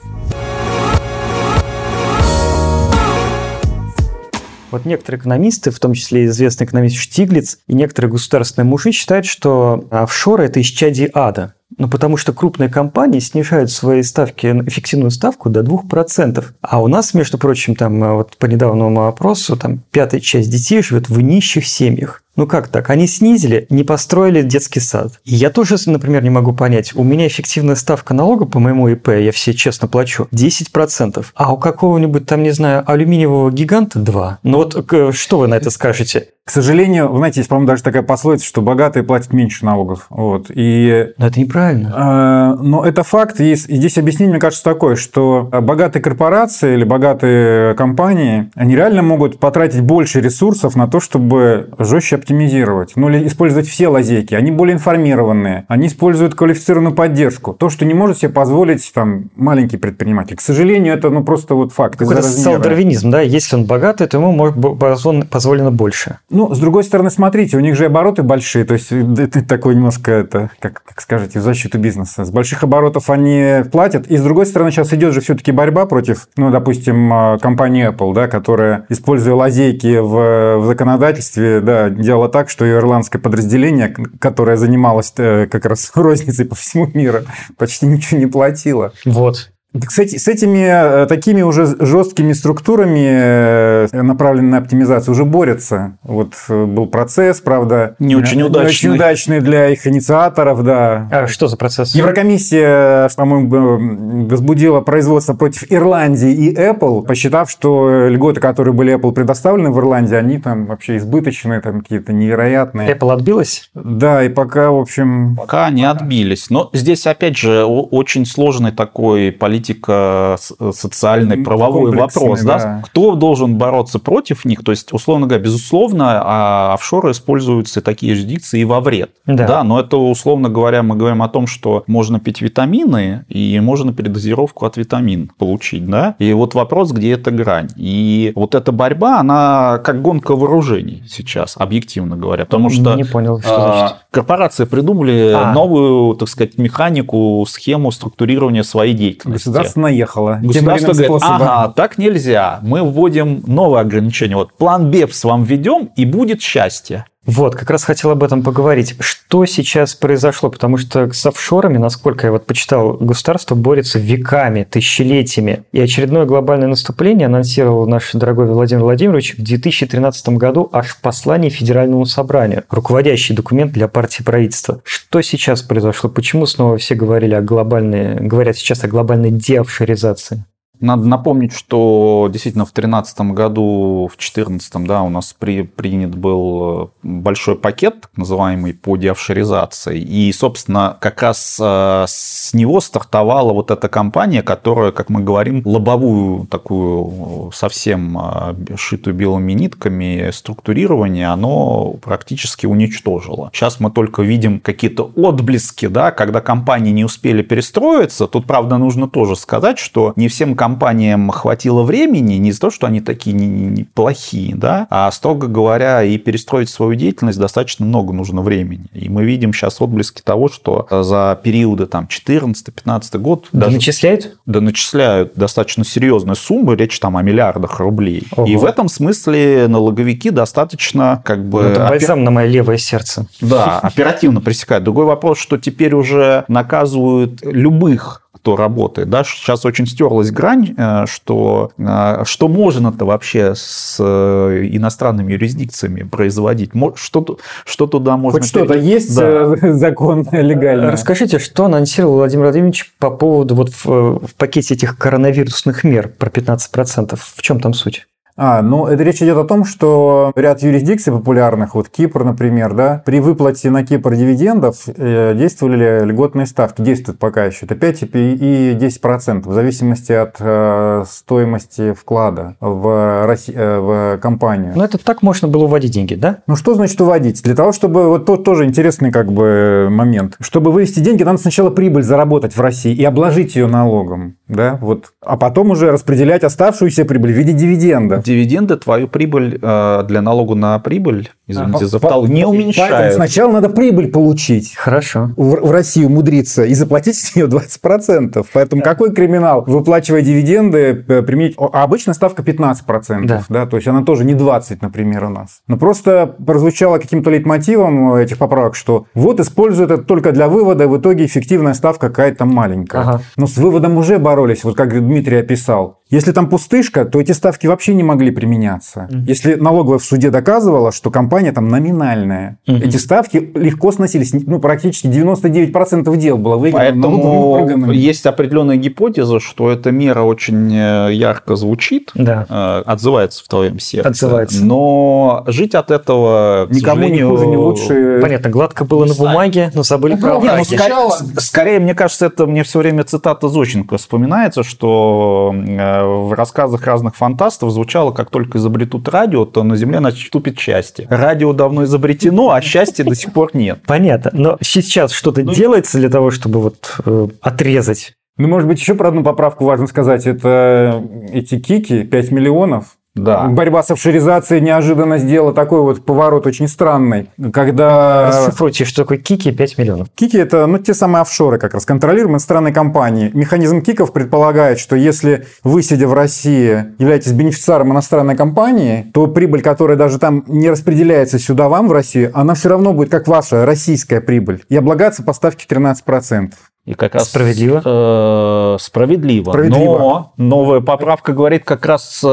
Вот 4.72 4.86
некоторые 4.86 5.20
экономисты, 5.20 5.72
в 5.72 5.80
том 5.80 5.94
числе 5.94 6.26
известный 6.26 6.66
экономист 6.66 6.98
Штиглиц 6.98 7.60
и 7.68 7.74
некоторые 7.74 8.12
государственные 8.12 8.68
мужи 8.68 8.92
считают, 8.92 9.26
что 9.26 9.88
офшоры– 9.92 10.44
это 10.46 10.60
исчадие 10.60 11.10
ада. 11.14 11.54
Ну, 11.78 11.90
потому 11.90 12.18
что 12.18 12.34
крупные 12.34 12.70
компании 12.70 13.20
снижают 13.20 13.72
свои 13.72 14.02
ставки, 14.02 14.48
эффективную 14.48 15.12
ставку 15.12 15.50
до 15.50 15.62
2%. 15.62 16.44
А 16.62 16.82
у 16.82 16.88
нас, 16.88 17.14
между 17.14 17.38
прочим, 17.38 17.76
там 17.76 18.00
вот 18.16 18.38
по 18.38 18.46
недавнему 18.46 19.08
опросу, 19.08 19.58
там 19.58 19.84
пятая 19.92 20.22
часть 20.22 20.50
детей 20.50 20.82
живет 20.82 21.10
в 21.10 21.20
нищих 21.22 21.68
семьях. 21.68 22.24
Ну 22.38 22.46
как 22.46 22.68
так? 22.68 22.92
Они 22.92 23.08
снизили, 23.08 23.66
не 23.72 23.84
построили 23.84 24.44
детский 24.44 24.80
сад. 24.80 25.20
И 25.26 25.34
я 25.36 25.50
тоже, 25.50 25.76
например, 25.88 26.24
не 26.24 26.30
могу 26.30 26.54
понять. 26.54 26.96
У 26.96 27.04
меня 27.04 27.28
эффективная 27.28 27.76
ставка 27.76 28.14
налога 28.14 28.46
по 28.46 28.60
моему 28.60 28.88
ИП, 28.90 29.10
я 29.10 29.32
все 29.32 29.54
честно 29.54 29.88
плачу, 29.88 30.28
10%. 30.32 31.26
А 31.34 31.52
у 31.52 31.58
какого-нибудь 31.58 32.28
там, 32.28 32.44
не 32.44 32.52
знаю, 32.52 32.84
алюминиевого 32.90 33.52
гиганта 33.52 34.00
2. 34.00 34.40
Ну 34.44 34.58
вот 34.58 35.16
что 35.16 35.40
вы 35.40 35.48
на 35.48 35.56
это 35.56 35.72
скажете? 35.72 36.28
К 36.48 36.50
сожалению, 36.50 37.12
вы 37.12 37.18
знаете, 37.18 37.42
есть, 37.42 37.50
по-моему, 37.50 37.68
даже 37.68 37.84
такая 37.84 38.04
пословица, 38.04 38.46
что 38.46 38.62
богатые 38.62 39.04
платят 39.04 39.34
меньше 39.34 39.66
налогов. 39.66 40.06
Вот. 40.10 40.46
И, 40.50 41.10
но 41.18 41.28
это 41.28 41.42
неправильно. 41.42 42.56
Э, 42.58 42.64
но 42.64 42.86
это 42.86 43.04
факт. 43.04 43.42
И 43.42 43.54
здесь 43.56 43.98
объяснение, 43.98 44.32
мне 44.32 44.40
кажется, 44.40 44.64
такое, 44.64 44.96
что 44.96 45.50
богатые 45.52 46.02
корпорации 46.02 46.76
или 46.76 46.86
богатые 46.86 47.74
компании, 47.74 48.50
они 48.56 48.78
реально 48.78 49.02
могут 49.02 49.40
потратить 49.40 49.82
больше 49.82 50.22
ресурсов 50.22 50.78
на 50.78 50.88
то, 50.88 51.02
чтобы 51.02 51.70
жестче 51.80 52.16
оптимизировать. 52.28 52.94
Ну, 52.96 53.10
или 53.10 53.26
использовать 53.28 53.68
все 53.68 53.88
лазейки. 53.88 54.36
Они 54.36 54.52
более 54.52 54.76
информированные. 54.76 55.66
Они 55.68 55.88
используют 55.88 56.36
квалифицированную 56.36 56.94
поддержку. 56.94 57.54
То, 57.54 57.70
что 57.70 57.86
не 57.86 57.94
может 57.94 58.20
себе 58.20 58.30
позволить 58.30 58.92
там 58.94 59.30
маленький 59.36 59.78
предприниматель. 59.78 60.36
К 60.36 60.42
сожалению, 60.42 60.94
это 60.94 61.10
ну, 61.10 61.24
просто 61.24 61.56
вот 61.56 61.72
факт. 61.72 61.98
Какой-то 61.98 62.22
социал-дарвинизм, 62.22 63.10
да? 63.12 63.22
Если 63.22 63.56
он 63.56 63.66
богатый, 63.66 64.08
то 64.08 64.18
ему 64.18 64.32
может 64.32 65.30
позволено 65.30 65.72
больше. 65.72 66.20
Ну, 66.30 66.54
с 66.54 66.60
другой 66.60 66.84
стороны, 66.84 67.10
смотрите, 67.10 67.58
у 67.58 67.60
них 67.62 67.76
же 67.76 67.86
обороты 67.86 68.24
большие, 68.24 68.66
то 68.66 68.74
есть 68.74 68.92
это 68.92 69.44
такой 69.46 69.76
немножко, 69.76 70.12
это, 70.12 70.52
как, 70.60 70.84
как 70.84 71.02
скажете, 71.02 71.40
в 71.40 71.44
защиту 71.44 71.80
бизнеса. 71.80 72.26
С 72.26 72.32
больших 72.32 72.64
оборотов 72.64 73.10
они 73.10 73.64
платят, 73.72 74.08
и 74.08 74.18
с 74.18 74.22
другой 74.22 74.46
стороны, 74.46 74.72
сейчас 74.72 74.92
идет 74.94 75.14
же 75.14 75.22
все-таки 75.22 75.52
борьба 75.52 75.86
против, 75.86 76.28
ну, 76.36 76.52
допустим, 76.52 77.12
а, 77.14 77.38
компании 77.38 77.90
Apple, 77.90 78.14
да, 78.14 78.28
которая, 78.28 78.86
используя 78.90 79.36
лазейки 79.36 79.98
в, 79.98 80.58
в 80.58 80.66
законодательстве, 80.66 81.62
да, 81.62 81.90
делала 81.90 82.17
так, 82.28 82.50
что 82.50 82.70
ирландское 82.70 83.22
подразделение, 83.22 83.96
которое 84.20 84.58
занималось 84.58 85.14
э, 85.18 85.46
как 85.46 85.66
раз 85.66 85.92
розницей 85.96 86.46
по 86.46 86.56
всему 86.56 86.90
миру, 86.94 87.20
почти 87.58 87.86
ничего 87.86 88.20
не 88.20 88.26
платило. 88.26 88.94
Вот. 89.06 89.52
Кстати, 89.86 90.18
с 90.18 90.28
этими 90.28 91.04
э, 91.04 91.06
такими 91.08 91.42
уже 91.42 91.66
жесткими 91.66 92.32
структурами, 92.32 93.88
э, 93.92 94.02
направленными 94.02 94.52
на 94.52 94.58
оптимизацию, 94.60 95.12
уже 95.12 95.26
борются. 95.26 95.98
Вот 96.04 96.34
э, 96.48 96.66
был 96.66 96.88
процесс, 96.88 97.42
правда, 97.42 97.96
не 98.00 98.16
очень 98.16 98.42
удачный, 98.42 98.62
не 98.62 98.70
очень 98.70 98.90
удачный 98.90 99.42
для 99.42 99.70
их 99.70 99.86
инициаторов, 99.86 100.64
да. 100.64 101.10
А 101.12 101.28
что 101.28 101.48
за 101.48 101.58
процесс? 101.58 101.94
Еврокомиссия, 101.94 103.10
по-моему, 103.16 104.28
возбудила 104.28 104.80
производство 104.80 105.34
против 105.34 105.66
Ирландии 105.70 106.32
и 106.32 106.56
Apple, 106.56 107.06
посчитав, 107.06 107.52
что 107.52 108.08
льготы, 108.08 108.40
которые 108.40 108.74
были 108.74 108.96
Apple 108.96 109.12
предоставлены 109.12 109.70
в 109.72 109.80
Ирландии, 109.80 110.16
они 110.16 110.40
там 110.40 110.66
вообще 110.66 110.96
избыточные, 110.98 111.60
там 111.60 111.82
какие-то 111.82 112.14
невероятные. 112.14 112.90
Apple 112.90 113.14
отбилась? 113.14 113.70
Да, 113.74 114.24
и 114.24 114.30
пока, 114.30 114.72
в 114.72 114.80
общем... 114.80 115.36
Пока 115.36 115.70
не 115.70 115.84
отбились. 115.84 116.50
Но 116.50 116.70
здесь, 116.74 117.06
опять 117.06 117.38
же, 117.38 117.66
очень 117.66 118.26
сложный 118.26 118.72
такой 118.72 119.32
политик 119.32 119.57
политика, 119.58 120.38
э, 120.60 120.72
социальный, 120.74 121.38
правовой 121.38 121.96
вопрос. 121.96 122.42
Да. 122.42 122.58
Да? 122.58 122.82
Кто 122.86 123.16
должен 123.16 123.56
бороться 123.56 124.00
против 124.00 124.46
них? 124.46 124.64
То 124.64 124.72
есть, 124.72 124.94
условно 124.94 125.28
говоря, 125.28 125.44
безусловно, 125.44 126.22
а 126.24 126.74
офшоры 126.74 127.12
используются 127.12 127.82
такие 127.82 128.12
юрисдикции 128.14 128.62
и 128.62 128.66
во 128.66 128.80
вред. 128.82 129.12
Да. 129.26 129.48
да. 129.48 129.64
Но 129.64 129.80
это, 129.80 129.98
условно 129.98 130.50
говоря, 130.50 130.84
мы 130.84 130.96
говорим 130.96 131.22
о 131.22 131.30
том, 131.30 131.48
что 131.48 131.84
можно 131.88 132.20
пить 132.20 132.42
витамины 132.42 133.26
и 133.30 133.60
можно 133.60 133.94
передозировку 133.94 134.66
от 134.66 134.78
витамин 134.78 135.32
получить. 135.38 135.86
Да? 135.88 136.16
И 136.20 136.34
вот 136.34 136.54
вопрос, 136.56 136.92
где 136.92 137.14
эта 137.14 137.32
грань. 137.32 137.70
И 137.76 138.32
вот 138.36 138.56
эта 138.56 138.72
борьба, 138.72 139.20
она 139.20 139.80
как 139.84 140.02
гонка 140.02 140.36
вооружений 140.36 141.04
сейчас, 141.08 141.56
объективно 141.58 142.16
говоря. 142.16 142.46
Потому 142.46 142.70
что 142.70 142.96
Не 142.96 143.04
понял, 143.04 143.40
что 143.40 143.56
а, 143.56 143.78
значит. 143.80 143.98
корпорации 144.12 144.66
придумали 144.66 145.34
а. 145.36 145.54
новую, 145.54 146.16
так 146.16 146.30
сказать, 146.30 146.58
механику, 146.58 147.46
схему 147.50 147.92
структурирования 147.92 148.64
своей 148.64 148.94
деятельности 148.94 149.47
государство 149.52 149.82
наехало. 149.82 150.40
Государство 150.42 150.94
говорит, 150.94 151.12
ага, 151.22 151.74
так 151.76 151.98
нельзя. 151.98 152.60
Мы 152.62 152.84
вводим 152.84 153.44
новое 153.48 153.82
ограничение. 153.82 154.38
Вот 154.38 154.54
план 154.54 154.92
БЕПС 154.92 155.24
вам 155.24 155.44
введем, 155.44 155.90
и 155.96 156.06
будет 156.06 156.42
счастье. 156.42 157.06
Вот, 157.28 157.56
как 157.56 157.70
раз 157.70 157.84
хотел 157.84 158.12
об 158.12 158.24
этом 158.24 158.42
поговорить. 158.42 158.96
Что 159.00 159.46
сейчас 159.46 159.94
произошло? 159.96 160.50
Потому 160.50 160.78
что 160.78 161.12
с 161.12 161.26
офшорами, 161.26 161.78
насколько 161.78 162.26
я 162.26 162.32
вот 162.32 162.46
почитал, 162.46 162.94
государство 162.94 163.54
борется 163.54 164.00
веками, 164.00 164.64
тысячелетиями. 164.64 165.64
И 165.74 165.82
очередное 165.82 166.24
глобальное 166.24 166.70
наступление 166.70 167.26
анонсировал 167.26 167.86
наш 167.86 168.14
дорогой 168.14 168.48
Владимир 168.48 168.84
Владимирович 168.84 169.36
в 169.38 169.44
2013 169.44 170.30
году 170.30 170.70
аж 170.72 170.88
в 170.88 171.02
послании 171.02 171.50
Федеральному 171.50 172.06
собранию. 172.06 172.64
Руководящий 172.70 173.36
документ 173.36 173.74
для 173.74 173.90
партии 173.90 174.24
правительства. 174.24 174.80
Что 174.86 175.22
сейчас 175.22 175.62
произошло? 175.62 176.10
Почему 176.10 176.46
снова 176.46 176.78
все 176.78 176.96
говорили 176.96 177.34
о 177.34 177.42
глобальной, 177.42 178.16
говорят 178.16 178.56
сейчас 178.56 178.86
о 178.86 178.88
глобальной 178.88 179.32
деофшоризации? 179.32 180.46
Надо 180.80 181.08
напомнить, 181.08 181.54
что 181.54 182.30
действительно 182.32 182.66
в 182.66 182.74
2013 182.74 183.22
году, 183.34 184.10
в 184.12 184.18
2014, 184.18 184.86
да, 184.86 185.02
у 185.02 185.10
нас 185.10 185.36
при, 185.38 185.64
принят 185.64 186.16
был 186.16 186.92
э, 187.04 187.08
большой 187.08 187.56
пакет, 187.56 188.02
так 188.02 188.12
называемый 188.16 188.74
по 188.74 188.96
деофшоризации. 188.96 190.00
И, 190.00 190.32
собственно, 190.34 190.96
как 191.00 191.24
раз 191.24 191.58
э, 191.60 192.06
с 192.08 192.54
него 192.54 192.80
стартовала 192.80 193.54
вот 193.54 193.72
эта 193.72 193.90
компания, 193.90 194.44
которая, 194.44 194.92
как 194.92 195.10
мы 195.10 195.22
говорим, 195.22 195.64
лобовую 195.66 196.46
такую 196.46 197.52
совсем 197.54 198.18
э, 198.18 198.76
шитую 198.76 199.16
белыми 199.16 199.54
нитками 199.54 200.30
структурирование, 200.32 201.28
оно 201.28 201.96
практически 202.04 202.68
уничтожило. 202.68 203.50
Сейчас 203.52 203.80
мы 203.80 203.90
только 203.90 204.22
видим 204.22 204.60
какие-то 204.60 205.12
отблески, 205.16 205.88
да, 205.88 206.12
когда 206.12 206.40
компании 206.40 206.92
не 206.92 207.04
успели 207.04 207.42
перестроиться. 207.42 208.28
Тут, 208.28 208.46
правда, 208.46 208.78
нужно 208.78 209.08
тоже 209.08 209.36
сказать, 209.36 209.80
что 209.80 210.14
не 210.16 210.28
всем 210.28 210.56
компаниям 210.56 210.67
компаниям 210.68 211.30
хватило 211.30 211.84
времени, 211.84 212.34
не 212.34 212.50
из-за 212.50 212.60
того, 212.60 212.72
что 212.72 212.88
они 212.88 213.00
такие 213.00 213.34
неплохие, 213.34 214.54
да, 214.54 214.86
а, 214.90 215.10
строго 215.12 215.48
говоря, 215.48 216.04
и 216.04 216.18
перестроить 216.18 216.70
свою 216.70 216.96
деятельность 216.96 217.40
достаточно 217.40 217.86
много 217.86 218.14
нужно 218.14 218.42
времени. 218.42 218.88
И 218.92 219.08
мы 219.08 219.24
видим 219.24 219.54
сейчас 219.54 219.80
отблески 219.82 220.22
того, 220.22 220.50
что 220.50 220.86
за 220.90 221.40
периоды 221.42 221.86
там 221.86 222.10
14-15 222.12 223.18
год... 223.18 223.48
Да 223.54 223.62
даже, 223.62 223.78
начисляют? 223.78 224.38
Да 224.46 224.60
начисляют 224.60 225.36
достаточно 225.36 225.86
серьезные 225.86 226.36
суммы, 226.36 226.76
речь 226.76 227.00
там 227.00 227.16
о 227.16 227.22
миллиардах 227.22 227.80
рублей. 227.80 228.28
Ого. 228.36 228.46
И 228.46 228.58
в 228.58 228.66
этом 228.66 228.90
смысле 228.90 229.68
налоговики 229.70 230.32
достаточно 230.32 231.22
как 231.24 231.48
бы... 231.48 231.64
Ну, 231.64 231.70
это 231.70 231.88
бальзам 231.88 232.20
опер... 232.20 232.26
на 232.26 232.32
мое 232.32 232.48
левое 232.48 232.78
сердце. 232.78 233.26
Да, 233.40 233.80
оперативно 233.80 234.42
пресекают. 234.42 234.84
Другой 234.84 235.06
вопрос, 235.06 235.38
что 235.38 235.58
теперь 235.58 235.96
уже 235.96 236.44
наказывают 236.50 237.40
любых 237.42 238.27
кто 238.38 238.56
работает. 238.56 239.10
Да? 239.10 239.24
Сейчас 239.24 239.66
очень 239.66 239.88
стерлась 239.88 240.32
грань, 240.32 240.76
э, 240.78 241.06
что, 241.08 241.72
э, 241.78 242.24
что 242.26 242.48
можно-то 242.48 243.06
вообще 243.06 243.54
с 243.56 243.98
э, 244.00 244.70
иностранными 244.72 245.34
юрисдикциями 245.34 246.04
производить. 246.04 246.72
Что, 246.96 247.38
что 247.66 247.88
туда 247.88 248.16
можно... 248.16 248.40
Хоть 248.40 248.48
что-то 248.48 248.76
есть 248.76 249.16
да. 249.16 249.56
закон 249.74 250.28
легальный. 250.32 250.92
Расскажите, 250.92 251.40
что 251.40 251.66
анонсировал 251.66 252.18
Владимир 252.18 252.46
Владимирович 252.46 252.94
по 253.00 253.10
поводу 253.10 253.56
вот 253.56 253.70
в, 253.70 253.86
в 254.28 254.36
пакете 254.38 254.76
этих 254.76 254.98
коронавирусных 254.98 255.84
мер 255.84 256.08
про 256.08 256.30
15%? 256.30 257.20
В 257.20 257.42
чем 257.42 257.60
там 257.60 257.74
суть? 257.74 258.08
А, 258.38 258.62
ну, 258.62 258.86
это 258.86 259.02
речь 259.02 259.22
идет 259.24 259.38
о 259.38 259.46
том, 259.46 259.66
что 259.66 260.32
ряд 260.36 260.62
юрисдикций 260.62 261.12
популярных, 261.12 261.74
вот 261.74 261.90
Кипр, 261.90 262.24
например, 262.24 262.76
да, 262.76 263.02
при 263.04 263.20
выплате 263.20 263.72
на 263.72 263.84
Кипр 263.84 264.16
дивидендов 264.16 264.84
э, 264.88 265.34
действовали 265.36 266.06
льготные 266.06 266.46
ставки, 266.46 266.84
действуют 266.84 267.20
пока 267.20 267.46
еще. 267.46 267.66
Это 267.66 267.76
5 267.76 268.04
и 268.04 268.78
10%, 268.80 269.50
в 269.50 269.54
зависимости 269.54 270.12
от 270.12 270.36
э, 270.40 271.04
стоимости 271.10 271.94
вклада 271.94 272.56
в, 272.60 273.26
Росси... 273.26 273.52
э, 273.56 273.80
в 273.80 274.20
компанию. 274.22 274.74
Ну, 274.76 274.84
это 274.84 275.00
так 275.00 275.24
можно 275.24 275.48
было 275.48 275.64
уводить 275.64 275.92
деньги, 275.92 276.14
да? 276.14 276.40
Ну, 276.46 276.56
что 276.56 276.76
значит 276.76 277.02
уводить? 277.02 277.42
Для 277.42 277.56
того, 277.56 277.72
чтобы... 277.72 278.08
Вот 278.08 278.28
тут 278.28 278.44
тоже 278.44 278.66
интересный 278.66 279.12
как 279.12 279.32
бы 279.32 279.88
момент. 279.90 280.36
Чтобы 280.40 280.72
вывести 280.72 281.00
деньги, 281.00 281.24
надо 281.24 281.40
сначала 281.40 281.72
прибыль 281.72 282.04
заработать 282.04 282.56
в 282.56 282.62
России 282.62 282.94
и 282.94 283.04
обложить 283.04 283.56
ее 283.56 283.66
налогом, 283.66 284.38
да, 284.48 284.78
вот. 284.80 285.14
А 285.26 285.38
потом 285.38 285.72
уже 285.72 285.92
распределять 285.92 286.44
оставшуюся 286.44 287.04
прибыль 287.04 287.34
в 287.34 287.36
виде 287.36 287.54
дивидендов 287.54 288.27
дивиденды 288.28 288.76
твою 288.78 289.08
прибыль 289.08 289.58
э, 289.62 290.04
для 290.08 290.22
налогу 290.22 290.56
на 290.56 290.78
прибыль, 290.80 291.30
извините 291.48 291.86
за 291.88 291.98
втал, 292.00 292.28
не 292.28 292.46
уменьшают. 292.46 292.92
Поэтому 292.92 293.14
сначала 293.14 293.52
надо 293.54 293.70
прибыль 293.70 294.12
получить. 294.12 294.76
Хорошо. 294.76 295.32
В, 295.36 295.68
в 295.68 295.72
России 295.72 296.06
умудриться 296.06 296.64
и 296.64 296.74
заплатить 296.74 297.18
с 297.18 297.36
нее 297.36 297.48
20%. 297.48 298.46
Поэтому 298.54 298.82
да. 298.82 298.90
какой 298.90 299.14
криминал, 299.14 299.64
выплачивая 299.66 300.22
дивиденды, 300.22 301.06
э, 301.08 301.22
применить... 301.22 301.56
А 301.58 301.84
обычно 301.84 302.14
ставка 302.14 302.44
15%. 302.44 303.26
Да. 303.26 303.44
да. 303.50 303.66
То 303.66 303.78
есть 303.78 303.88
она 303.88 304.04
тоже 304.04 304.26
не 304.26 304.34
20, 304.34 304.82
например, 304.82 305.26
у 305.26 305.30
нас. 305.30 305.62
Но 305.68 305.78
просто 305.78 306.36
прозвучало 306.46 306.98
каким-то 306.98 307.30
лейтмотивом 307.30 308.14
этих 308.16 308.38
поправок, 308.38 308.76
что 308.76 309.06
вот 309.14 309.40
используют 309.40 309.92
это 309.92 310.04
только 310.04 310.32
для 310.32 310.48
вывода, 310.48 310.88
в 310.88 310.98
итоге 310.98 311.26
эффективная 311.26 311.74
ставка 311.74 312.10
какая-то 312.10 312.46
маленькая. 312.46 313.02
Ага. 313.02 313.22
Но 313.36 313.48
с 313.48 313.58
выводом 313.58 313.98
уже 313.98 314.18
боролись, 314.18 314.64
вот 314.64 314.76
как 314.76 314.94
Дмитрий 314.98 315.38
описал. 315.38 316.00
Если 316.10 316.32
там 316.32 316.48
пустышка, 316.48 317.06
то 317.06 317.20
эти 317.20 317.34
ставки 317.34 317.68
вообще 317.68 317.94
не 317.94 318.04
могли 318.04 318.32
применяться. 318.32 319.10
Угу. 319.10 319.20
Если 319.28 319.56
налоговая 319.56 320.00
в 320.00 320.04
суде 320.04 320.30
доказывала, 320.30 320.92
что 320.92 321.12
компания 321.12 321.37
там 321.52 321.70
номинальная, 321.70 322.60
угу. 322.68 322.78
эти 322.78 322.98
ставки 322.98 323.52
легко 323.56 323.92
сносились. 323.92 324.34
Ну, 324.34 324.60
практически 324.60 325.08
99% 325.08 326.16
дел 326.18 326.38
было 326.38 326.58
выиграно. 326.58 326.86
Поэтому 326.86 327.92
есть 327.92 328.26
определенная 328.26 328.78
гипотеза, 328.78 329.40
что 329.40 329.72
эта 329.72 329.92
мера 329.92 330.22
очень 330.22 330.74
э, 330.74 331.14
ярко 331.14 331.56
звучит, 331.56 332.12
да. 332.16 332.46
Э, 332.50 332.84
отзывается 332.86 333.44
в 333.44 333.48
твоем 333.48 333.80
сердце. 333.80 334.10
Отзывается. 334.10 334.66
Но 334.66 335.44
жить 335.48 335.76
от 335.76 335.92
этого, 335.92 336.68
Никому 336.70 337.08
не 337.08 337.24
хуже, 337.24 337.48
не 337.48 337.58
лучше. 337.58 338.20
Понятно, 338.22 338.50
гладко 338.50 338.86
было 338.86 339.06
на 339.06 339.14
бумаге, 339.14 339.72
но 339.74 339.84
забыли 339.84 340.16
ну, 340.16 340.22
про 340.22 340.40
ну, 340.40 340.64
скорее, 340.64 341.10
скорее, 341.40 341.80
мне 341.80 341.94
кажется, 341.94 342.28
это 342.28 342.46
мне 342.46 342.64
все 342.64 342.80
время 342.80 343.04
цитата 343.04 343.48
Зощенко 343.50 343.98
вспоминается, 343.98 344.64
что 344.64 345.54
э, 345.56 346.04
в 346.04 346.34
рассказах 346.34 346.86
разных 346.86 347.16
фантастов 347.16 347.72
звучало, 347.72 348.12
как 348.12 348.30
только 348.30 348.58
изобретут 348.58 349.08
радио, 349.10 349.46
то 349.46 349.64
на 349.64 349.76
Земле 349.76 350.00
наступит 350.00 350.60
счастье. 350.60 351.08
Радио 351.28 351.52
давно 351.52 351.84
изобретено, 351.84 352.52
а 352.52 352.62
счастья 352.62 353.04
до 353.04 353.14
сих 353.14 353.34
пор 353.34 353.50
нет. 353.54 353.80
Понятно. 353.86 354.32
Но 354.34 354.58
сейчас 354.62 355.12
что-то 355.12 355.44
ну, 355.44 355.54
делается 355.54 355.98
для 355.98 356.10
того, 356.10 356.32
чтобы 356.32 356.62
вот 356.62 357.02
э, 357.06 357.28
отрезать 357.42 358.14
ну, 358.38 358.48
может 358.48 358.70
быть, 358.70 358.80
еще 358.80 358.94
про 358.94 359.08
одну 359.10 359.24
поправку 359.24 359.66
важно 359.66 359.88
сказать. 359.88 360.28
Это 360.28 361.04
эти 361.34 361.60
кики, 361.60 362.04
5 362.04 362.32
миллионов, 362.32 362.98
да. 363.18 363.48
Борьба 363.48 363.84
с 363.84 363.92
офшоризацией 363.92 364.62
неожиданно 364.62 365.18
сделала 365.18 365.54
такой 365.54 365.82
вот 365.82 366.06
поворот 366.06 366.48
очень 366.48 366.68
странный, 366.68 367.30
когда... 367.54 368.28
Расшифруйте, 368.28 368.86
что 368.86 369.04
такое 369.04 369.18
кики 369.18 369.52
5 369.52 369.78
миллионов. 369.78 370.08
Кики– 370.16 370.38
это 370.40 370.66
ну, 370.68 370.78
те 370.78 370.94
самые 370.94 371.22
офшоры, 371.22 371.58
как 371.58 371.74
раз 371.74 371.86
контролируемые 371.86 372.40
страны 372.40 372.72
компании. 372.72 373.32
Механизм 373.34 373.82
киков 373.82 374.14
предполагает, 374.14 374.80
что 374.80 374.96
если 374.96 375.46
вы, 375.64 375.84
сидя 375.84 376.08
в 376.08 376.14
России, 376.14 376.94
являетесь 376.98 377.32
бенефициаром 377.32 377.92
иностранной 377.92 378.36
компании, 378.36 379.10
то 379.14 379.28
прибыль, 379.28 379.62
которая 379.62 379.98
даже 379.98 380.20
там 380.20 380.44
не 380.48 380.70
распределяется 380.70 381.40
сюда 381.40 381.70
вам 381.70 381.88
в 381.88 381.92
Россию, 381.92 382.32
она 382.34 382.54
все 382.54 382.70
равно 382.70 382.94
будет 382.94 383.10
как 383.10 383.28
ваша 383.28 383.66
российская 383.66 384.22
прибыль 384.22 384.64
и 384.70 384.76
облагаться 384.76 385.24
по 385.24 385.34
ставке 385.34 385.66
13%. 385.70 386.52
И 386.88 386.94
как 386.94 387.16
раз 387.16 387.28
справедливо. 387.30 387.82
Э, 387.84 388.78
справедливо. 388.80 389.52
справедливо. 389.52 389.98
Но 389.98 390.34
новая 390.38 390.80
поправка 390.80 391.34
говорит 391.34 391.66
как 391.66 391.86
раз 391.86 392.22
э, 392.24 392.28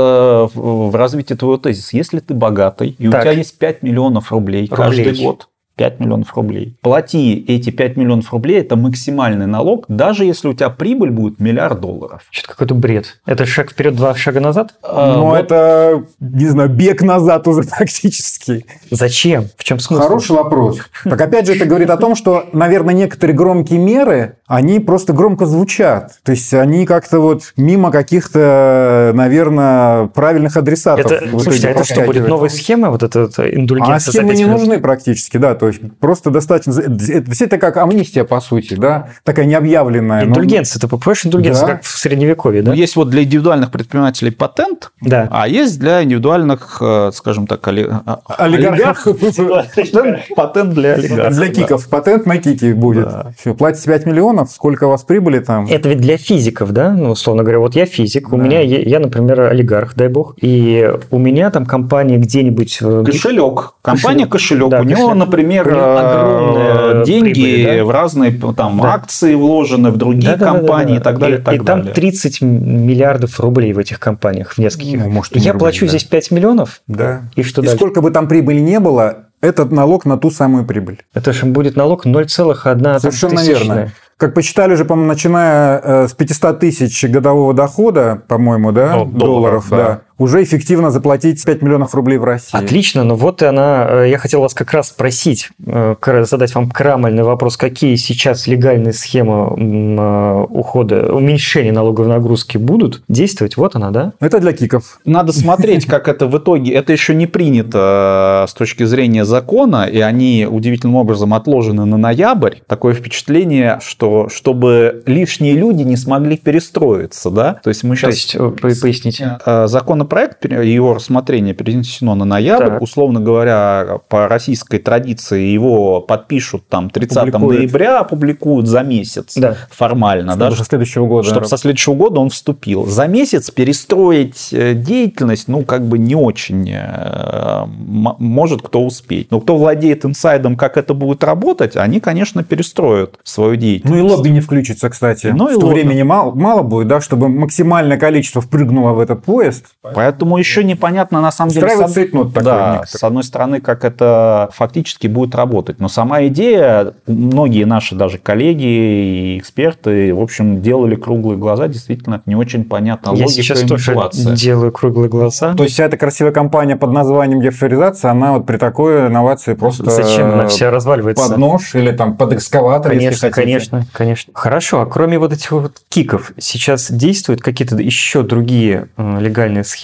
в 0.54 0.94
развитии 0.94 1.34
твоего 1.34 1.56
тезиса. 1.58 1.96
Если 1.96 2.20
ты 2.20 2.34
богатый, 2.34 2.90
и 2.90 3.08
так. 3.08 3.20
у 3.20 3.22
тебя 3.24 3.32
есть 3.32 3.58
5 3.58 3.82
миллионов 3.82 4.30
рублей, 4.30 4.68
рублей 4.70 5.04
каждый 5.04 5.24
год, 5.24 5.48
5 5.76 6.00
миллионов 6.00 6.34
рублей. 6.36 6.76
Плати 6.82 7.44
эти 7.48 7.70
5 7.70 7.96
миллионов 7.96 8.32
рублей, 8.32 8.60
это 8.60 8.76
максимальный 8.76 9.46
налог, 9.46 9.86
даже 9.88 10.24
если 10.24 10.48
у 10.48 10.54
тебя 10.54 10.70
прибыль 10.70 11.10
будет 11.10 11.40
миллиард 11.40 11.80
долларов. 11.80 12.22
Что-то 12.30 12.52
какой-то 12.52 12.74
бред. 12.74 13.18
Это 13.26 13.44
шаг 13.44 13.72
вперед, 13.72 13.96
два 13.96 14.14
шага 14.14 14.40
назад? 14.40 14.74
А, 14.82 15.14
ну, 15.16 15.26
вот. 15.26 15.36
это, 15.36 16.04
не 16.20 16.46
знаю, 16.46 16.68
бег 16.68 17.02
назад 17.02 17.48
уже 17.48 17.62
практически. 17.68 18.64
Зачем? 18.90 19.46
В 19.56 19.64
чем 19.64 19.80
смысл? 19.80 20.02
Хороший 20.02 20.36
вопрос. 20.36 20.78
Так 21.02 21.20
опять 21.20 21.46
же, 21.46 21.54
это 21.56 21.66
говорит 21.66 21.90
о 21.90 21.96
том, 21.96 22.14
что, 22.14 22.44
наверное, 22.52 22.94
некоторые 22.94 23.36
громкие 23.36 23.80
меры, 23.80 24.36
они 24.46 24.78
просто 24.78 25.12
громко 25.12 25.46
звучат. 25.46 26.18
То 26.22 26.32
есть 26.32 26.52
они 26.52 26.84
как-то 26.84 27.20
вот 27.20 27.54
мимо 27.56 27.90
каких-то, 27.90 29.12
наверное, 29.14 30.06
правильных 30.08 30.56
адресатов. 30.56 31.10
Это, 31.10 31.30
слушайте, 31.30 31.68
а 31.68 31.70
это 31.70 31.84
что, 31.84 32.02
будет 32.02 32.28
новая 32.28 32.50
схема, 32.50 32.90
вот 32.90 33.02
эта, 33.02 33.20
эта 33.20 33.54
индульгенция? 33.54 33.96
А 33.96 34.00
схемы 34.00 34.34
не 34.34 34.44
нужны 34.44 34.78
практически, 34.80 35.38
да. 35.38 35.54
То 35.54 35.68
есть 35.68 35.80
просто 35.98 36.30
достаточно... 36.30 36.78
Это, 36.78 37.44
это 37.44 37.58
как 37.58 37.78
амнистия, 37.78 38.24
по 38.24 38.40
сути, 38.40 38.74
да? 38.74 39.08
Такая 39.22 39.46
необъявленная. 39.46 40.24
Индульгенция. 40.24 40.78
Но... 40.78 40.80
Ты 40.80 40.88
попадаешь 40.88 41.24
индульгенция, 41.24 41.66
да. 41.66 41.72
как 41.74 41.84
в 41.84 41.98
Средневековье, 41.98 42.62
да? 42.62 42.72
Ну, 42.72 42.76
есть 42.76 42.96
вот 42.96 43.08
для 43.08 43.22
индивидуальных 43.22 43.70
предпринимателей 43.70 44.30
патент, 44.30 44.90
да. 45.00 45.28
а 45.30 45.48
есть 45.48 45.78
для 45.80 46.02
индивидуальных, 46.02 46.78
э, 46.80 47.10
скажем 47.14 47.46
так, 47.46 47.66
оли... 47.66 47.88
А, 47.90 48.20
олигархов. 48.38 49.16
Патент 50.36 50.74
для 50.74 50.94
олигархов. 50.94 51.34
Для 51.34 51.48
киков. 51.48 51.88
Патент 51.88 52.26
на 52.26 52.36
кики 52.36 52.74
будет. 52.74 53.08
Все, 53.38 53.54
платите 53.54 53.86
5 53.86 54.06
миллионов, 54.06 54.33
миллионов, 54.34 54.50
сколько 54.50 54.84
у 54.84 54.90
вас 54.90 55.02
прибыли 55.02 55.38
там? 55.38 55.66
Это 55.66 55.88
ведь 55.88 56.00
для 56.00 56.16
физиков, 56.16 56.72
да? 56.72 56.92
Ну, 56.92 57.10
условно 57.10 57.42
говоря, 57.42 57.60
вот 57.60 57.76
я 57.76 57.86
физик, 57.86 58.30
да. 58.30 58.36
у 58.36 58.38
меня, 58.38 58.60
я, 58.60 58.80
я, 58.80 59.00
например, 59.00 59.40
олигарх, 59.40 59.94
дай 59.94 60.08
бог, 60.08 60.34
и 60.40 60.92
у 61.10 61.18
меня 61.18 61.50
там 61.50 61.66
компания 61.66 62.18
где-нибудь... 62.18 62.78
Кошелек. 62.78 63.74
Компания 63.82 64.26
кошелек. 64.26 64.68
Да, 64.68 64.80
у 64.80 64.84
него, 64.84 65.08
кошелек. 65.08 65.26
например, 65.26 65.68
у 65.68 67.04
деньги 67.04 67.32
прибыли, 67.32 67.78
да? 67.78 67.84
в 67.84 67.90
разные 67.90 68.32
там 68.56 68.80
да. 68.80 68.94
акции 68.94 69.34
вложены, 69.34 69.90
в 69.90 69.96
другие 69.96 70.36
да, 70.36 70.52
компании 70.52 70.98
да, 70.98 71.12
да, 71.12 71.12
да, 71.12 71.12
и 71.12 71.12
так 71.12 71.18
далее. 71.18 71.38
И, 71.38 71.40
и, 71.40 71.44
так 71.44 71.54
и 71.54 71.58
там 71.58 71.86
30 71.86 72.42
миллиардов 72.42 73.40
рублей 73.40 73.72
в 73.72 73.78
этих 73.78 74.00
компаниях, 74.00 74.52
в 74.52 74.58
нескольких. 74.58 75.00
Ну, 75.00 75.08
может, 75.08 75.36
я 75.36 75.54
плачу 75.54 75.86
да. 75.86 75.90
здесь 75.90 76.04
5 76.04 76.30
миллионов? 76.30 76.82
Да. 76.86 77.22
И 77.36 77.42
что 77.42 77.62
и 77.62 77.66
дальше? 77.66 77.78
сколько 77.78 78.00
бы 78.00 78.10
там 78.10 78.28
прибыли 78.28 78.60
не 78.60 78.80
было, 78.80 79.24
этот 79.44 79.70
налог 79.72 80.06
на 80.06 80.16
ту 80.16 80.30
самую 80.30 80.64
прибыль. 80.64 81.02
Это 81.12 81.32
же 81.32 81.44
будет 81.44 81.76
налог 81.76 82.06
0,1 82.06 82.98
Совершенно 82.98 83.40
верно. 83.40 83.92
Как 84.24 84.32
посчитали 84.32 84.74
же, 84.74 84.86
по-моему, 84.86 85.08
начиная 85.08 85.80
э, 85.84 86.08
с 86.08 86.14
500 86.14 86.58
тысяч 86.58 87.04
годового 87.04 87.52
дохода, 87.52 88.22
по-моему, 88.26 88.72
да, 88.72 88.94
О, 88.94 89.04
долларов, 89.04 89.18
долларов 89.18 89.66
да. 89.68 89.76
да, 89.76 90.00
уже 90.18 90.42
эффективно 90.42 90.90
заплатить 90.90 91.44
5 91.44 91.62
миллионов 91.62 91.94
рублей 91.94 92.18
в 92.18 92.24
России. 92.24 92.56
Отлично, 92.56 93.04
но 93.04 93.16
вот 93.16 93.42
и 93.42 93.46
она, 93.46 93.86
э, 93.88 94.10
я 94.10 94.18
хотел 94.18 94.40
вас 94.40 94.54
как 94.54 94.72
раз 94.72 94.88
спросить, 94.88 95.50
э, 95.66 95.96
задать 96.24 96.54
вам 96.54 96.70
крамольный 96.70 97.22
вопрос, 97.22 97.56
какие 97.56 97.96
сейчас 97.96 98.46
легальные 98.46 98.92
схемы 98.92 100.44
ухода, 100.44 101.12
уменьшения 101.12 101.72
налоговой 101.72 102.08
нагрузки 102.08 102.58
будут 102.58 103.02
действовать? 103.08 103.56
Вот 103.56 103.74
она, 103.74 103.90
да? 103.90 104.12
Это 104.20 104.38
для 104.38 104.52
киков. 104.52 105.00
Надо 105.04 105.32
смотреть, 105.32 105.86
как 105.86 106.08
это 106.08 106.26
в 106.26 106.38
итоге, 106.38 106.74
это 106.74 106.92
еще 106.92 107.14
не 107.14 107.26
принято 107.26 108.46
с 108.48 108.54
точки 108.54 108.84
зрения 108.84 109.24
закона, 109.24 109.86
и 109.86 109.98
они 109.98 110.46
удивительным 110.50 110.96
образом 110.96 111.34
отложены 111.34 111.84
на 111.84 111.96
ноябрь. 111.96 112.56
Такое 112.66 112.94
впечатление, 112.94 113.80
что 113.82 114.04
что 114.04 114.28
чтобы 114.28 115.02
лишние 115.06 115.54
люди 115.54 115.82
не 115.82 115.96
смогли 115.96 116.36
перестроиться, 116.36 117.30
да? 117.30 117.54
То 117.62 117.68
есть 117.68 117.84
мы 117.84 117.96
сейчас... 117.96 118.26
То 118.26 118.68
есть, 118.68 118.80
поясните. 118.82 119.38
Э, 119.46 119.66
законопроект, 120.04 120.44
его 120.44 120.94
рассмотрение 120.94 121.54
перенесено 121.54 122.14
на 122.14 122.24
ноябрь, 122.24 122.66
так. 122.66 122.82
условно 122.82 123.20
говоря, 123.20 124.00
по 124.08 124.28
российской 124.28 124.78
традиции 124.78 125.42
его 125.42 126.00
подпишут 126.00 126.68
там 126.68 126.90
30 126.90 127.18
Публикует. 127.18 127.58
ноября, 127.58 128.00
опубликуют 128.00 128.66
за 128.66 128.82
месяц 128.82 129.34
да. 129.36 129.56
формально, 129.70 130.32
чтобы 130.32 130.50
да? 130.50 130.56
со 130.56 130.64
следующего 130.64 131.06
года. 131.06 131.28
Чтобы 131.28 131.46
со 131.46 131.56
следующего 131.56 131.94
года 131.94 132.20
он 132.20 132.30
вступил. 132.30 132.86
За 132.86 133.06
месяц 133.06 133.50
перестроить 133.50 134.50
э, 134.52 134.74
деятельность, 134.74 135.48
ну, 135.48 135.62
как 135.62 135.86
бы 135.86 135.98
не 135.98 136.14
очень 136.14 136.70
э, 136.70 137.64
может 137.66 138.62
кто 138.62 138.84
успеть. 138.84 139.30
Но 139.30 139.40
кто 139.40 139.56
владеет 139.56 140.04
инсайдом, 140.04 140.56
как 140.56 140.76
это 140.76 140.94
будет 140.94 141.24
работать, 141.24 141.76
они, 141.76 142.00
конечно, 142.00 142.42
перестроят 142.42 143.18
свою 143.22 143.56
деятельность. 143.56 144.02
Ну 144.02 144.06
и 144.06 144.10
лобби 144.10 144.28
не 144.28 144.40
включится, 144.40 144.90
кстати. 144.90 145.28
Ну, 145.28 145.48
что 145.50 145.60
лобби. 145.60 145.80
времени 145.80 146.02
мало, 146.02 146.34
мало 146.34 146.62
будет, 146.62 146.88
да, 146.88 147.00
чтобы 147.00 147.28
максимальное 147.28 147.98
количество 147.98 148.40
впрыгнуло 148.40 148.92
в 148.92 149.00
этот 149.00 149.24
поезд. 149.24 149.66
Поэтому 149.94 150.36
еще 150.36 150.64
непонятно 150.64 151.20
на 151.20 151.32
самом 151.32 151.50
деле. 151.50 151.68
С, 151.68 151.92
цепнут 151.92 152.32
да, 152.32 152.82
с 152.86 153.02
одной 153.02 153.24
стороны, 153.24 153.60
как 153.60 153.84
это 153.84 154.50
фактически 154.52 155.06
будет 155.06 155.34
работать. 155.34 155.80
Но 155.80 155.88
сама 155.88 156.26
идея, 156.26 156.94
многие 157.06 157.64
наши 157.64 157.94
даже 157.94 158.18
коллеги 158.18 158.64
и 158.64 159.38
эксперты, 159.38 160.14
в 160.14 160.20
общем, 160.20 160.62
делали 160.62 160.96
круглые 160.96 161.38
глаза, 161.38 161.68
действительно 161.68 162.22
не 162.26 162.34
очень 162.34 162.64
понятна 162.64 163.10
Я 163.10 163.24
логика 163.24 163.30
сейчас 163.30 163.60
тоже 163.60 163.96
делаю 164.34 164.72
круглые 164.72 165.08
глаза. 165.08 165.54
То 165.54 165.64
есть 165.64 165.74
вся 165.74 165.84
эта 165.84 165.96
красивая 165.96 166.32
компания 166.32 166.76
под 166.76 166.92
названием 166.92 167.40
дефоризация, 167.40 168.10
она 168.10 168.32
вот 168.32 168.46
при 168.46 168.56
такой 168.56 169.06
инновации 169.06 169.54
просто... 169.54 169.90
Зачем 169.90 170.32
она 170.32 170.48
вся 170.48 170.70
разваливается? 170.70 171.28
Под 171.28 171.38
нож 171.38 171.74
или 171.74 171.92
там 171.92 172.16
под 172.16 172.32
экскаватор, 172.32 172.92
конечно, 172.92 173.10
если 173.10 173.30
хотите. 173.30 173.44
Конечно, 173.44 173.86
конечно. 173.92 174.32
Хорошо, 174.34 174.80
а 174.80 174.86
кроме 174.86 175.18
вот 175.18 175.32
этих 175.32 175.52
вот 175.52 175.82
киков, 175.88 176.32
сейчас 176.38 176.90
действуют 176.90 177.40
какие-то 177.40 177.76
еще 177.76 178.22
другие 178.22 178.88
легальные 178.96 179.64
схемы 179.64 179.83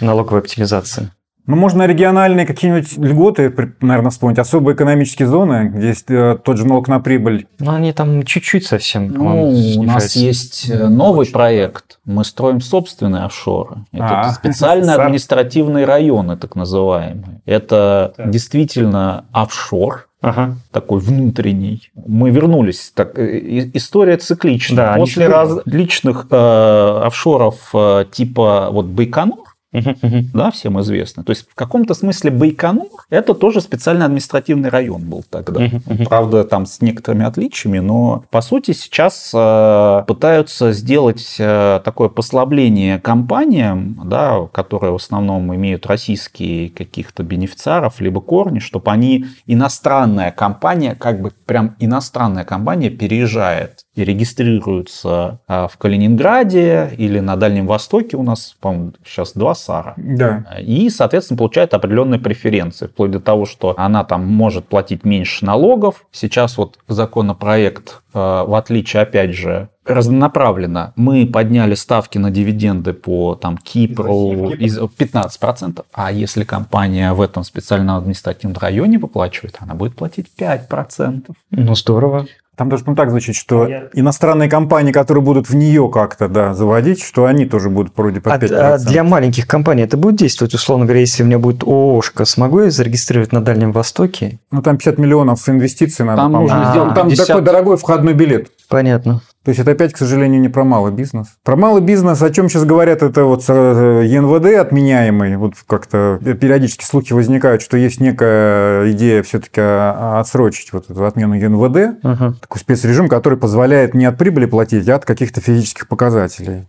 налоговой 0.00 0.40
оптимизации? 0.40 1.10
Ну, 1.46 1.56
можно 1.56 1.84
региональные 1.84 2.46
какие-нибудь 2.46 2.96
льготы, 2.96 3.52
наверное, 3.80 4.10
вспомнить. 4.10 4.38
Особые 4.38 4.76
экономические 4.76 5.26
зоны, 5.26 5.70
где 5.74 5.88
есть 5.88 6.08
э, 6.08 6.38
тот 6.44 6.58
же 6.58 6.64
налог 6.64 6.86
на 6.86 7.00
прибыль. 7.00 7.48
Ну, 7.58 7.72
они 7.72 7.92
там 7.92 8.22
чуть-чуть 8.22 8.66
совсем. 8.66 9.08
Ну, 9.08 9.50
у 9.50 9.82
нас 9.82 10.14
есть 10.14 10.70
э, 10.70 10.86
новый 10.86 11.26
проект. 11.26 11.98
Мы 12.04 12.24
строим 12.24 12.60
собственные 12.60 13.24
офшоры. 13.24 13.84
Это 13.90 14.20
а, 14.20 14.30
специальные 14.32 14.94
административные 14.94 15.86
районы, 15.86 16.36
так 16.36 16.54
называемые. 16.54 17.40
Это 17.46 18.14
действительно 18.16 19.24
офшор, 19.32 20.09
Ага. 20.20 20.56
такой 20.70 21.00
внутренний. 21.00 21.90
Мы 21.94 22.30
вернулись. 22.30 22.92
Так, 22.94 23.18
э, 23.18 23.70
история 23.72 24.18
цикличная. 24.18 24.76
Да, 24.76 24.94
После 24.96 25.28
различных 25.28 26.26
э, 26.30 27.00
офшоров 27.04 27.70
э, 27.72 28.04
типа 28.12 28.68
вот 28.70 28.86
Байконур, 28.86 29.49
да, 29.72 30.50
всем 30.50 30.80
известно. 30.80 31.22
То 31.24 31.30
есть 31.30 31.48
в 31.48 31.54
каком-то 31.54 31.94
смысле 31.94 32.30
Байконур 32.30 33.06
это 33.08 33.34
тоже 33.34 33.60
специальный 33.60 34.06
административный 34.06 34.68
район 34.68 35.02
был 35.02 35.24
тогда. 35.28 35.68
Правда, 36.06 36.44
там 36.44 36.66
с 36.66 36.80
некоторыми 36.80 37.24
отличиями, 37.24 37.78
но 37.78 38.24
по 38.30 38.40
сути 38.40 38.72
сейчас 38.72 39.30
э, 39.32 40.04
пытаются 40.06 40.72
сделать 40.72 41.36
э, 41.38 41.80
такое 41.84 42.08
послабление 42.08 42.98
компаниям, 42.98 44.00
да, 44.04 44.48
которые 44.52 44.92
в 44.92 44.96
основном 44.96 45.54
имеют 45.54 45.86
российские 45.86 46.70
каких-то 46.70 47.22
бенефициаров, 47.22 48.00
либо 48.00 48.20
корни, 48.20 48.58
чтобы 48.58 48.90
они, 48.90 49.26
иностранная 49.46 50.32
компания, 50.32 50.94
как 50.94 51.20
бы 51.20 51.32
прям 51.46 51.76
иностранная 51.78 52.44
компания 52.44 52.90
переезжает 52.90 53.84
и 53.94 54.04
регистрируются 54.04 55.40
э, 55.46 55.68
в 55.70 55.76
Калининграде 55.78 56.90
или 56.96 57.20
на 57.20 57.36
Дальнем 57.36 57.66
Востоке 57.66 58.16
у 58.16 58.22
нас, 58.22 58.56
по-моему, 58.60 58.92
сейчас 59.04 59.32
два 59.34 59.54
САРа. 59.60 59.94
Да. 59.96 60.44
И, 60.60 60.90
соответственно, 60.90 61.38
получает 61.38 61.74
определенные 61.74 62.20
преференции, 62.20 62.86
вплоть 62.86 63.10
до 63.10 63.20
того, 63.20 63.46
что 63.46 63.74
она 63.76 64.04
там 64.04 64.26
может 64.26 64.66
платить 64.66 65.04
меньше 65.04 65.44
налогов. 65.44 66.06
Сейчас 66.12 66.56
вот 66.56 66.78
законопроект, 66.88 68.02
э, 68.14 68.18
в 68.18 68.54
отличие, 68.54 69.02
опять 69.02 69.34
же, 69.34 69.68
разнонаправленно. 69.84 70.92
Мы 70.96 71.26
подняли 71.26 71.74
ставки 71.74 72.18
на 72.18 72.30
дивиденды 72.30 72.92
по 72.92 73.34
там, 73.34 73.56
Кипру 73.58 74.50
из 74.50 74.78
15%, 74.78 75.84
а 75.92 76.12
если 76.12 76.44
компания 76.44 77.12
в 77.12 77.20
этом 77.20 77.44
специальном 77.44 77.96
административном 77.96 78.58
районе 78.60 78.98
выплачивает, 78.98 79.56
она 79.58 79.74
будет 79.74 79.96
платить 79.96 80.26
5%. 80.38 81.32
Ну, 81.50 81.74
здорово. 81.74 82.26
Там 82.60 82.68
даже 82.68 82.82
ну, 82.86 82.94
так 82.94 83.08
звучит, 83.08 83.36
что 83.36 83.66
я... 83.66 83.84
иностранные 83.94 84.50
компании, 84.50 84.92
которые 84.92 85.24
будут 85.24 85.48
в 85.48 85.56
нее 85.56 85.88
как-то 85.90 86.28
да, 86.28 86.52
заводить, 86.52 87.02
что 87.02 87.24
они 87.24 87.46
тоже 87.46 87.70
будут 87.70 87.96
вроде 87.96 88.20
по 88.20 88.28
5%. 88.28 88.52
А, 88.54 88.74
а 88.74 88.78
для 88.78 89.02
маленьких 89.02 89.46
компаний 89.46 89.84
это 89.84 89.96
будет 89.96 90.16
действовать? 90.16 90.52
Условно 90.52 90.84
говоря, 90.84 91.00
если 91.00 91.22
у 91.22 91.26
меня 91.26 91.38
будет 91.38 91.62
ООшка, 91.62 92.26
смогу 92.26 92.60
я 92.60 92.70
зарегистрировать 92.70 93.32
на 93.32 93.42
Дальнем 93.42 93.72
Востоке? 93.72 94.40
Ну, 94.50 94.60
там 94.60 94.76
50 94.76 94.98
миллионов 94.98 95.48
инвестиций 95.48 96.04
надо, 96.04 96.20
Там 96.20 96.32
нужно 96.32 96.68
сделать. 96.70 96.94
Там 96.94 97.08
50... 97.08 97.26
такой 97.26 97.42
дорогой 97.42 97.78
входной 97.78 98.12
билет. 98.12 98.50
Понятно. 98.68 99.22
То 99.42 99.48
есть 99.48 99.58
это 99.58 99.70
опять, 99.70 99.94
к 99.94 99.96
сожалению, 99.96 100.38
не 100.38 100.50
про 100.50 100.64
малый 100.64 100.92
бизнес. 100.92 101.28
Про 101.42 101.56
малый 101.56 101.80
бизнес, 101.80 102.20
о 102.20 102.28
чем 102.28 102.50
сейчас 102.50 102.66
говорят, 102.66 103.02
это 103.02 103.24
вот 103.24 103.42
э, 103.48 104.04
ЕНВД 104.06 104.58
отменяемый. 104.60 105.38
Вот 105.38 105.54
как-то 105.66 106.18
периодически 106.22 106.84
слухи 106.84 107.14
возникают, 107.14 107.62
что 107.62 107.78
есть 107.78 108.00
некая 108.00 108.92
идея 108.92 109.22
все-таки 109.22 109.62
отсрочить 109.62 110.74
вот 110.74 110.90
эту 110.90 111.06
отмену 111.06 111.34
ЕНВД. 111.34 112.04
Угу. 112.04 112.34
Такой 112.34 112.60
спецрежим, 112.60 113.08
который 113.08 113.38
позволяет 113.38 113.94
не 113.94 114.04
от 114.04 114.18
прибыли 114.18 114.44
платить, 114.44 114.86
а 114.90 114.96
от 114.96 115.06
каких-то 115.06 115.40
физических 115.40 115.88
показателей. 115.88 116.66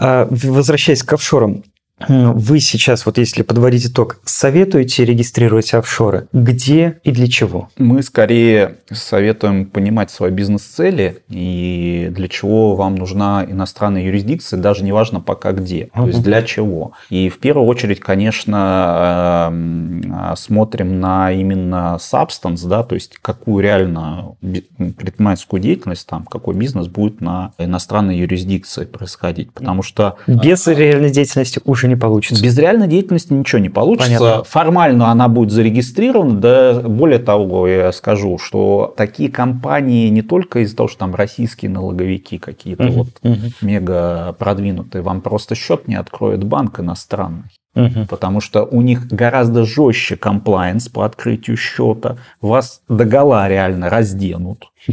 А, 0.00 0.26
возвращаясь 0.28 1.04
к 1.04 1.12
офшорам, 1.12 1.62
вы 2.08 2.60
сейчас, 2.60 3.06
вот 3.06 3.18
если 3.18 3.42
подводить 3.42 3.86
итог, 3.86 4.20
советуете 4.24 5.04
регистрировать 5.04 5.74
офшоры? 5.74 6.28
Где 6.32 7.00
и 7.04 7.10
для 7.10 7.28
чего? 7.28 7.68
Мы 7.78 8.02
скорее 8.02 8.76
советуем 8.90 9.66
понимать 9.66 10.10
свои 10.10 10.30
бизнес-цели 10.30 11.22
и 11.28 12.08
для 12.10 12.28
чего 12.28 12.76
вам 12.76 12.94
нужна 12.94 13.44
иностранная 13.48 14.02
юрисдикция, 14.02 14.58
даже 14.58 14.84
не 14.84 14.92
важно 14.92 15.20
пока 15.20 15.52
где, 15.52 15.88
то 15.94 16.06
есть 16.06 16.22
для 16.22 16.42
чего. 16.42 16.92
И 17.10 17.28
в 17.28 17.38
первую 17.38 17.66
очередь, 17.66 18.00
конечно, 18.00 19.48
эм, 19.50 20.14
смотрим 20.36 21.00
на 21.00 21.32
именно 21.32 21.98
substance, 22.00 22.66
да, 22.66 22.82
то 22.82 22.94
есть 22.94 23.18
какую 23.20 23.62
реально 23.62 24.36
предпринимательскую 24.40 25.60
деятельность, 25.60 26.06
там, 26.06 26.24
какой 26.24 26.54
бизнес 26.54 26.88
будет 26.88 27.20
на 27.20 27.52
иностранной 27.58 28.16
юрисдикции 28.16 28.84
происходить, 28.84 29.52
потому 29.52 29.82
что... 29.82 30.16
Без 30.26 30.66
реальной 30.66 31.10
деятельности 31.10 31.60
уже 31.64 31.88
не 31.92 31.96
получится. 31.96 32.42
Без 32.42 32.56
реальной 32.58 32.88
деятельности 32.88 33.32
ничего 33.32 33.60
не 33.60 33.68
получится. 33.68 34.18
Понятно. 34.18 34.44
Формально 34.44 35.10
она 35.10 35.28
будет 35.28 35.50
зарегистрирована, 35.50 36.40
да 36.40 36.80
более 36.80 37.18
того, 37.18 37.68
я 37.68 37.92
скажу, 37.92 38.38
что 38.38 38.92
такие 38.96 39.30
компании 39.30 40.08
не 40.08 40.22
только 40.22 40.60
из-за 40.60 40.76
того, 40.76 40.88
что 40.88 41.00
там 41.00 41.14
российские 41.14 41.70
налоговики 41.70 42.38
какие-то 42.38 42.84
угу, 42.84 42.92
вот 42.92 43.08
угу. 43.22 43.36
мега 43.60 44.34
продвинутые, 44.38 45.02
вам 45.02 45.20
просто 45.20 45.54
счет 45.54 45.88
не 45.88 45.94
откроет 45.94 46.44
банк 46.44 46.80
иностранный. 46.80 47.50
Угу. 47.74 48.06
Потому 48.08 48.40
что 48.40 48.64
у 48.64 48.82
них 48.82 49.06
гораздо 49.06 49.64
жестче 49.64 50.16
комплайенс 50.16 50.88
по 50.88 51.04
открытию 51.04 51.56
счета. 51.56 52.18
Вас 52.40 52.82
догола 52.88 53.48
реально 53.48 53.88
разденут. 53.88 54.70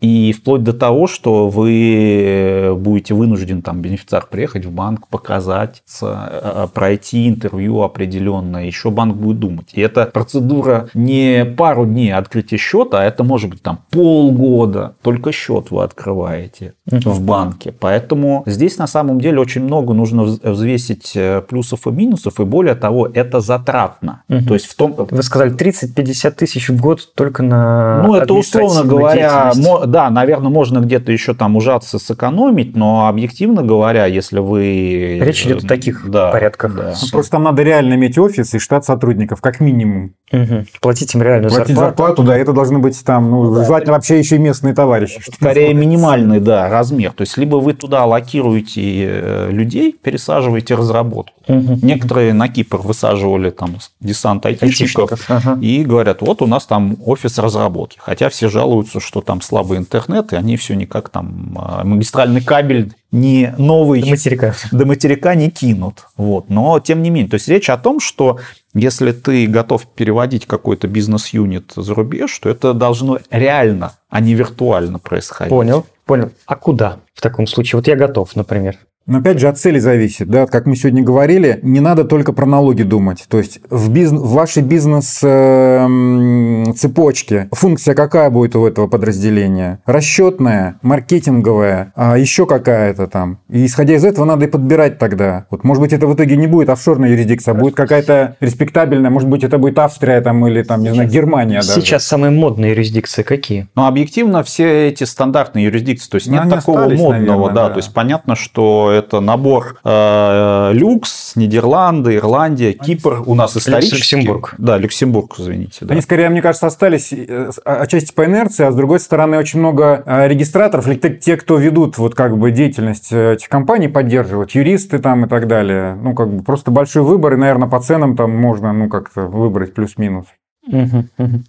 И 0.00 0.32
вплоть 0.32 0.62
до 0.62 0.72
того, 0.72 1.06
что 1.06 1.48
вы 1.48 2.74
будете 2.76 3.14
вынуждены, 3.14 3.62
там, 3.62 3.80
бенефициар 3.80 4.26
приехать 4.26 4.64
в 4.64 4.70
банк, 4.70 5.08
показать, 5.08 5.82
э, 6.02 6.66
пройти 6.72 7.28
интервью 7.28 7.82
определенное, 7.82 8.64
еще 8.64 8.90
банк 8.90 9.16
будет 9.16 9.38
думать. 9.38 9.68
И 9.72 9.80
эта 9.80 10.06
процедура 10.06 10.88
не 10.94 11.44
пару 11.44 11.84
дней 11.84 12.12
открытия 12.12 12.56
счета, 12.56 13.00
а 13.00 13.04
это 13.04 13.24
может 13.24 13.50
быть 13.50 13.62
там 13.62 13.80
полгода, 13.90 14.94
только 15.02 15.32
счет 15.32 15.70
вы 15.70 15.82
открываете 15.82 16.74
в 16.86 17.22
банке. 17.22 17.72
Поэтому 17.78 18.42
здесь 18.46 18.78
на 18.78 18.86
самом 18.86 19.20
деле 19.20 19.40
очень 19.40 19.62
много 19.62 19.94
нужно 19.94 20.22
взвесить 20.24 21.12
э, 21.14 21.42
плюсов 21.42 21.86
и 21.86 21.90
минусов, 21.90 22.40
и 22.40 22.44
более 22.44 22.74
того, 22.74 23.06
это 23.06 23.40
затратно. 23.40 24.22
Угу. 24.28 24.44
То 24.46 24.54
есть 24.54 24.66
в 24.66 24.74
том... 24.76 24.94
Вы 24.96 25.22
сказали 25.22 25.54
30-50 25.54 26.30
тысяч 26.32 26.68
в 26.68 26.80
год 26.80 27.14
только 27.14 27.42
на 27.42 28.02
Ну, 28.02 28.14
это 28.14 28.34
условно 28.34 28.84
говоря, 28.84 29.52
да, 29.90 30.10
наверное, 30.10 30.50
можно 30.50 30.78
где-то 30.78 31.12
еще 31.12 31.34
там 31.34 31.56
ужаться, 31.56 31.98
сэкономить, 31.98 32.76
но 32.76 33.08
объективно 33.08 33.62
говоря, 33.62 34.06
если 34.06 34.38
вы... 34.38 35.18
Речь 35.20 35.44
идет 35.44 35.64
о 35.64 35.66
таких 35.66 36.08
да, 36.10 36.30
порядках. 36.30 36.74
Да. 36.74 36.94
Ну, 37.00 37.08
просто 37.10 37.32
там 37.32 37.42
надо 37.42 37.62
реально 37.62 37.94
иметь 37.94 38.18
офис 38.18 38.54
и 38.54 38.58
штат 38.58 38.84
сотрудников, 38.84 39.40
как 39.40 39.60
минимум. 39.60 40.14
Угу. 40.32 40.64
Платить 40.80 41.14
им 41.14 41.22
реальную 41.22 41.50
Платить 41.50 41.74
зарплату. 41.74 41.96
зарплату, 41.96 42.22
да, 42.22 42.38
это 42.38 42.52
должны 42.52 42.78
быть 42.78 43.04
там, 43.04 43.30
ну, 43.30 43.54
да, 43.54 43.64
желательно 43.64 43.90
это... 43.90 43.98
вообще 43.98 44.18
еще 44.18 44.36
и 44.36 44.38
местные 44.38 44.74
товарищи. 44.74 45.20
Скорее 45.34 45.74
минимальный, 45.74 46.40
да, 46.40 46.68
размер. 46.68 47.12
То 47.12 47.22
есть, 47.22 47.36
либо 47.36 47.56
вы 47.56 47.72
туда 47.72 48.04
локируете 48.04 48.80
э, 48.80 49.48
людей, 49.50 49.92
пересаживаете 49.92 50.76
разработку. 50.76 51.34
Угу. 51.48 51.80
Некоторые 51.82 52.32
на 52.32 52.48
Кипр 52.48 52.78
высаживали 52.78 53.50
там 53.50 53.76
десант 54.00 54.46
айтишников, 54.46 55.10
айтишников 55.10 55.24
ага. 55.28 55.58
и 55.60 55.82
говорят, 55.84 56.22
вот 56.22 56.42
у 56.42 56.46
нас 56.46 56.64
там 56.66 56.96
офис 57.04 57.38
разработки. 57.38 57.98
Хотя 58.00 58.28
все 58.28 58.48
жалуются, 58.48 59.00
что 59.00 59.20
там 59.20 59.40
слабый 59.40 59.79
интернет, 59.80 60.32
и 60.32 60.36
они 60.36 60.56
все 60.56 60.74
никак 60.74 61.08
там 61.08 61.56
а, 61.58 61.84
магистральный 61.84 62.42
кабель 62.42 62.94
не 63.10 63.54
новый 63.58 64.02
до 64.02 64.10
материка. 64.10 64.54
до 64.70 64.86
материка 64.86 65.34
не 65.34 65.50
кинут. 65.50 66.06
Вот. 66.16 66.48
Но 66.48 66.78
тем 66.80 67.02
не 67.02 67.10
менее, 67.10 67.28
то 67.28 67.34
есть 67.34 67.48
речь 67.48 67.68
о 67.68 67.76
том, 67.76 68.00
что 68.00 68.38
если 68.74 69.12
ты 69.12 69.46
готов 69.46 69.86
переводить 69.86 70.46
какой-то 70.46 70.86
бизнес-юнит 70.86 71.72
за 71.74 71.94
рубеж, 71.94 72.38
то 72.38 72.48
это 72.48 72.72
должно 72.72 73.18
реально, 73.30 73.94
а 74.08 74.20
не 74.20 74.34
виртуально 74.34 74.98
происходить. 74.98 75.50
Понял, 75.50 75.86
понял. 76.04 76.30
А 76.46 76.54
куда 76.54 76.98
в 77.14 77.20
таком 77.20 77.46
случае? 77.46 77.78
Вот 77.78 77.88
я 77.88 77.96
готов, 77.96 78.36
например. 78.36 78.76
Но 79.10 79.18
опять 79.18 79.38
же 79.40 79.48
от 79.48 79.58
цели 79.58 79.80
зависит, 79.80 80.28
да, 80.28 80.46
как 80.46 80.66
мы 80.66 80.76
сегодня 80.76 81.02
говорили, 81.02 81.58
не 81.62 81.80
надо 81.80 82.04
только 82.04 82.32
про 82.32 82.46
налоги 82.46 82.84
думать. 82.84 83.24
То 83.28 83.38
есть 83.38 83.58
в, 83.68 83.90
бизнес, 83.90 84.22
в 84.22 84.34
вашей 84.34 84.62
бизнес-цепочке 84.62 87.34
эм, 87.34 87.48
функция 87.50 87.96
какая 87.96 88.30
будет 88.30 88.54
у 88.54 88.64
этого 88.64 88.86
подразделения? 88.86 89.80
Расчетная, 89.84 90.78
маркетинговая, 90.82 91.92
а 91.96 92.18
еще 92.18 92.46
какая-то 92.46 93.08
там. 93.08 93.40
И 93.48 93.66
исходя 93.66 93.96
из 93.96 94.04
этого 94.04 94.26
надо 94.26 94.44
и 94.44 94.48
подбирать 94.48 95.00
тогда. 95.00 95.46
Вот, 95.50 95.64
может 95.64 95.82
быть, 95.82 95.92
это 95.92 96.06
в 96.06 96.14
итоге 96.14 96.36
не 96.36 96.46
будет 96.46 96.68
офшорная 96.68 97.10
юрисдикция, 97.10 97.54
а 97.54 97.56
будет 97.56 97.74
какая-то 97.74 98.36
респектабельная, 98.38 99.10
может 99.10 99.28
быть, 99.28 99.42
это 99.42 99.58
будет 99.58 99.76
Австрия 99.80 100.20
там 100.20 100.46
или 100.46 100.62
там, 100.62 100.82
не 100.82 100.94
знаю, 100.94 101.08
Германия 101.08 101.56
даже. 101.56 101.80
Сейчас 101.80 102.04
самые 102.04 102.30
модные 102.30 102.70
юрисдикции 102.70 103.24
какие? 103.24 103.66
Ну, 103.74 103.86
объективно 103.86 104.44
все 104.44 104.86
эти 104.86 105.02
стандартные 105.02 105.64
юрисдикции, 105.64 106.08
то 106.08 106.14
есть 106.14 106.28
нет 106.28 106.44
ну, 106.44 106.50
такого 106.52 106.82
остались, 106.82 107.00
модного, 107.00 107.24
наверное, 107.24 107.54
да, 107.54 107.66
да, 107.66 107.70
то 107.70 107.78
есть 107.78 107.92
понятно, 107.92 108.36
что 108.36 108.99
это 109.00 109.20
набор 109.20 109.78
э, 109.84 110.70
люкс, 110.72 111.34
Нидерланды, 111.36 112.16
Ирландия, 112.16 112.72
Кипр. 112.72 113.22
У 113.26 113.34
нас 113.34 113.56
исторически. 113.56 113.96
Люксембург. 113.96 114.54
Да, 114.58 114.78
Люксембург, 114.78 115.38
извините. 115.38 115.84
Да. 115.84 115.92
Они 115.92 116.02
скорее, 116.02 116.28
мне 116.28 116.42
кажется, 116.42 116.66
остались 116.66 117.12
э, 117.12 117.50
отчасти 117.64 118.12
по 118.12 118.24
инерции, 118.24 118.64
а 118.64 118.72
с 118.72 118.76
другой 118.76 119.00
стороны 119.00 119.38
очень 119.38 119.58
много 119.58 120.02
э, 120.06 120.28
регистраторов, 120.28 120.86
или 120.86 120.96
те, 120.96 121.36
кто 121.36 121.56
ведут 121.56 121.98
вот 121.98 122.14
как 122.14 122.38
бы 122.38 122.50
деятельность 122.50 123.12
э, 123.12 123.34
этих 123.34 123.48
компаний, 123.48 123.88
поддерживают, 123.88 124.52
юристы 124.52 124.98
там 124.98 125.24
и 125.24 125.28
так 125.28 125.48
далее. 125.48 125.94
Ну, 125.94 126.14
как 126.14 126.32
бы 126.32 126.42
просто 126.42 126.70
большой 126.70 127.02
выбор, 127.02 127.34
и, 127.34 127.36
наверное, 127.36 127.68
по 127.68 127.80
ценам 127.80 128.16
там 128.16 128.36
можно, 128.36 128.72
ну, 128.72 128.88
как-то 128.88 129.22
выбрать 129.22 129.74
плюс-минус. 129.74 130.26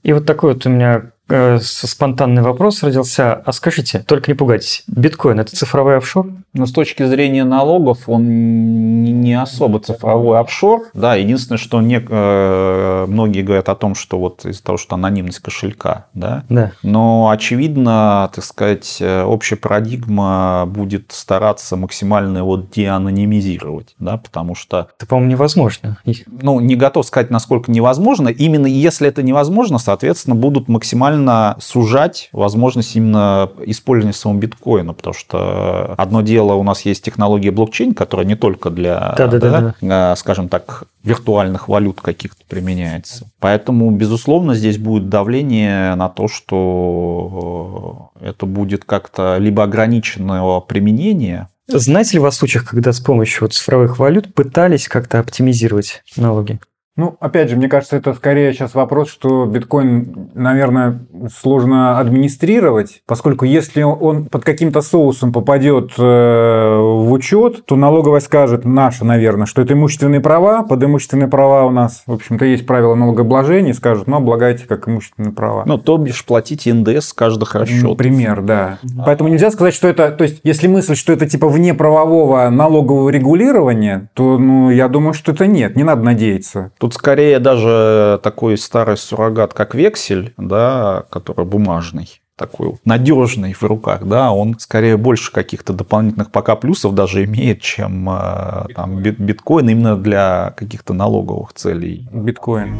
И 0.03 0.13
вот 0.13 0.25
такой 0.25 0.53
вот 0.53 0.65
у 0.65 0.69
меня 0.69 1.11
Э, 1.31 1.59
спонтанный 1.61 2.41
вопрос 2.41 2.83
родился. 2.83 3.33
А 3.33 3.51
скажите, 3.53 3.99
только 3.99 4.29
не 4.31 4.35
пугайтесь, 4.35 4.83
биткоин– 4.87 5.39
это 5.41 5.55
цифровой 5.55 5.97
офшор? 5.97 6.27
Но 6.53 6.65
с 6.65 6.73
точки 6.73 7.05
зрения 7.05 7.45
налогов 7.45 8.09
он 8.09 9.03
не 9.03 9.33
особо 9.39 9.79
цифровой 9.79 10.39
офшор. 10.39 10.89
Да, 10.93 11.15
единственное, 11.15 11.57
что 11.57 11.81
не, 11.81 12.05
э, 12.05 13.05
многие 13.07 13.41
говорят 13.41 13.69
о 13.69 13.75
том, 13.75 13.95
что 13.95 14.19
вот 14.19 14.45
из-за 14.45 14.61
того, 14.61 14.77
что 14.77 14.95
анонимность 14.95 15.39
кошелька, 15.39 16.07
да? 16.13 16.43
Да. 16.49 16.73
Но 16.83 17.29
очевидно, 17.29 18.29
так 18.35 18.43
сказать, 18.43 18.97
э, 18.99 19.23
общая 19.23 19.55
парадигма 19.55 20.65
будет 20.67 21.13
стараться 21.13 21.77
максимально 21.77 22.39
его 22.39 22.57
деанонимизировать, 22.57 23.95
да, 23.99 24.17
потому 24.17 24.55
что... 24.55 24.89
Это, 24.97 25.07
по-моему, 25.07 25.31
невозможно. 25.31 25.97
Ну, 26.27 26.59
не 26.59 26.75
готов 26.75 27.05
сказать, 27.05 27.29
насколько 27.29 27.71
невозможно. 27.71 28.27
Именно 28.27 28.67
если 28.67 29.07
это 29.07 29.23
невозможно, 29.23 29.77
соответственно, 29.77 30.35
будут 30.35 30.67
максимально 30.67 31.20
максимально 31.21 31.57
сужать 31.59 32.29
возможность 32.31 32.95
именно 32.95 33.49
использования 33.65 34.13
самого 34.13 34.39
биткоина, 34.39 34.93
потому 34.93 35.13
что 35.13 35.93
одно 35.97 36.21
дело 36.21 36.53
у 36.53 36.63
нас 36.63 36.81
есть 36.81 37.03
технология 37.03 37.51
блокчейн, 37.51 37.93
которая 37.93 38.25
не 38.25 38.35
только 38.35 38.69
для, 38.69 39.13
да, 39.17 39.27
да, 39.27 39.39
да, 39.39 39.75
да. 39.81 40.15
скажем 40.15 40.49
так, 40.49 40.83
виртуальных 41.03 41.67
валют 41.67 42.01
каких-то 42.01 42.43
применяется. 42.47 43.27
Поэтому, 43.39 43.89
безусловно, 43.91 44.53
здесь 44.53 44.77
будет 44.77 45.09
давление 45.09 45.95
на 45.95 46.09
то, 46.09 46.27
что 46.27 48.11
это 48.19 48.45
будет 48.45 48.85
как-то 48.85 49.37
либо 49.37 49.63
ограниченного 49.63 50.59
применения, 50.61 51.47
знаете 51.67 52.13
ли 52.13 52.19
вы 52.19 52.27
о 52.27 52.31
случаях, 52.31 52.65
когда 52.65 52.91
с 52.91 52.99
помощью 52.99 53.47
цифровых 53.47 53.97
валют 53.97 54.33
пытались 54.33 54.89
как-то 54.89 55.19
оптимизировать 55.19 56.03
налоги? 56.17 56.59
Ну, 56.97 57.15
опять 57.21 57.49
же, 57.49 57.55
мне 57.55 57.69
кажется, 57.69 57.95
это 57.95 58.13
скорее 58.13 58.51
сейчас 58.51 58.75
вопрос, 58.75 59.09
что 59.09 59.45
биткоин, 59.45 60.31
наверное, 60.33 60.99
сложно 61.33 61.97
администрировать, 61.99 63.01
поскольку 63.07 63.45
если 63.45 63.81
он 63.81 64.25
под 64.25 64.43
каким-то 64.43 64.81
соусом 64.81 65.31
попадет 65.31 65.93
э, 65.97 66.01
в 66.01 67.09
учет, 67.11 67.65
то 67.65 67.77
налоговая 67.77 68.19
скажет, 68.19 68.65
наша, 68.65 69.05
наверное, 69.05 69.45
что 69.45 69.61
это 69.61 69.73
имущественные 69.73 70.19
права, 70.19 70.63
под 70.63 70.83
имущественные 70.83 71.29
права 71.29 71.65
у 71.65 71.69
нас, 71.69 72.03
в 72.05 72.11
общем-то, 72.11 72.43
есть 72.43 72.67
правила 72.67 72.95
налогообложения, 72.95 73.73
скажут, 73.73 74.07
ну, 74.07 74.17
облагайте 74.17 74.65
как 74.67 74.89
имущественные 74.89 75.31
права. 75.31 75.63
Ну, 75.65 75.77
то 75.77 75.97
бишь 75.97 76.25
платите 76.25 76.73
НДС 76.73 77.07
с 77.07 77.13
каждых 77.13 77.55
расчетов. 77.55 77.91
Например, 77.91 78.41
да. 78.41 78.79
А. 78.97 79.03
Поэтому 79.05 79.29
нельзя 79.29 79.49
сказать, 79.51 79.73
что 79.73 79.87
это, 79.87 80.11
то 80.11 80.25
есть, 80.25 80.41
если 80.43 80.67
мысль, 80.67 80.95
что 80.95 81.13
это 81.13 81.25
типа 81.25 81.47
вне 81.47 81.73
правового 81.73 82.49
налогового 82.49 83.09
регулирования, 83.09 84.09
то, 84.13 84.37
ну, 84.37 84.69
я 84.69 84.89
думаю, 84.89 85.13
что 85.13 85.31
это 85.31 85.47
нет, 85.47 85.77
не 85.77 85.83
надо 85.83 86.03
надеяться. 86.03 86.71
Тут 86.81 86.95
скорее 86.95 87.37
даже 87.37 88.19
такой 88.23 88.57
старый 88.57 88.97
суррогат, 88.97 89.53
как 89.53 89.75
вексель, 89.75 90.33
да, 90.37 91.05
который 91.11 91.45
бумажный 91.45 92.09
такой 92.35 92.73
надежный 92.85 93.53
в 93.53 93.61
руках, 93.61 94.03
да, 94.07 94.31
он 94.31 94.57
скорее 94.57 94.97
больше 94.97 95.31
каких-то 95.31 95.73
дополнительных 95.73 96.31
пока 96.31 96.55
плюсов 96.55 96.95
даже 96.95 97.23
имеет, 97.25 97.61
чем 97.61 98.09
э, 98.09 98.65
там, 98.73 98.97
биткоин 98.99 99.69
именно 99.69 99.95
для 99.95 100.55
каких-то 100.57 100.93
налоговых 100.93 101.53
целей. 101.53 102.09
Биткоин. 102.11 102.79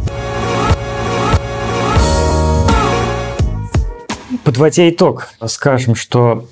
Подводя 4.44 4.90
итог, 4.90 5.28
скажем, 5.46 5.94
что 5.94 6.48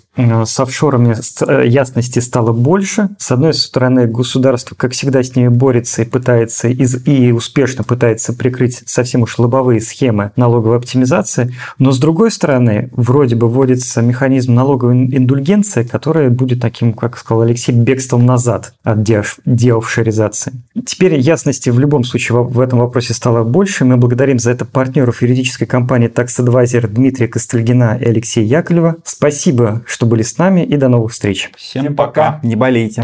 с 0.46 0.60
офшорами 0.60 1.16
э, 1.48 1.68
ясности 1.68 2.20
стало 2.20 2.52
больше. 2.52 3.10
С 3.18 3.32
одной 3.32 3.54
стороны, 3.54 4.08
государство, 4.08 4.76
как 4.76 4.92
всегда, 4.92 5.24
с 5.24 5.36
ними 5.36 5.48
борется 5.48 6.02
и 6.02 6.06
пытается, 6.06 6.68
и 6.68 7.32
успешно 7.32 7.84
пытается 7.84 8.34
прикрыть 8.34 8.84
совсем 8.86 9.22
уж 9.22 9.38
лобовые 9.40 9.82
схемы 9.82 10.32
налоговой 10.36 10.78
оптимизации. 10.78 11.54
Но 11.78 11.92
с 11.92 12.00
другой 12.00 12.32
стороны, 12.32 12.90
вроде 12.94 13.36
бы 13.36 13.48
вводится 13.48 14.02
механизм 14.02 14.54
налоговой 14.54 14.96
индульгенции, 14.96 15.84
который 15.84 16.30
будет 16.30 16.62
таким, 16.62 16.94
как 16.94 17.18
сказал 17.18 17.44
Алексей, 17.44 17.72
бегством 17.72 18.26
назад 18.26 18.74
от 18.84 19.04
деофшоризации. 19.04 20.54
Теперь 20.86 21.20
ясности 21.20 21.70
в 21.70 21.80
любом 21.80 22.04
случае 22.04 22.44
в 22.44 22.60
этом 22.60 22.80
вопросе 22.80 23.14
стало 23.14 23.44
больше. 23.44 23.86
Мы 23.86 23.98
благодарим 23.98 24.40
за 24.40 24.52
это 24.52 24.66
партнеров 24.66 25.22
юридической 25.22 25.66
компании 25.66 26.10
Tax 26.10 26.28
Advisor 26.40 26.88
Дмитрия 26.88 27.28
Костельгина 27.28 27.98
и 28.00 28.06
Алексея 28.06 28.46
Яковлева. 28.46 28.98
Спасибо, 29.04 29.82
что 29.86 30.06
были 30.10 30.24
с 30.24 30.38
нами 30.38 30.62
и 30.62 30.76
до 30.76 30.90
новых 30.90 31.14
встреч. 31.14 31.52
Всем 31.56 31.96
пока. 31.96 32.40
Не 32.44 32.56
болейте. 32.56 33.04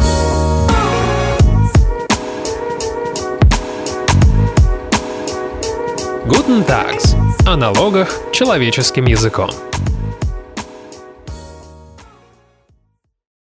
Guten 6.25 6.65
Tags. 6.67 7.15
О 7.47 7.55
налогах 7.55 8.19
человеческим 8.31 9.05
языком. 9.05 9.49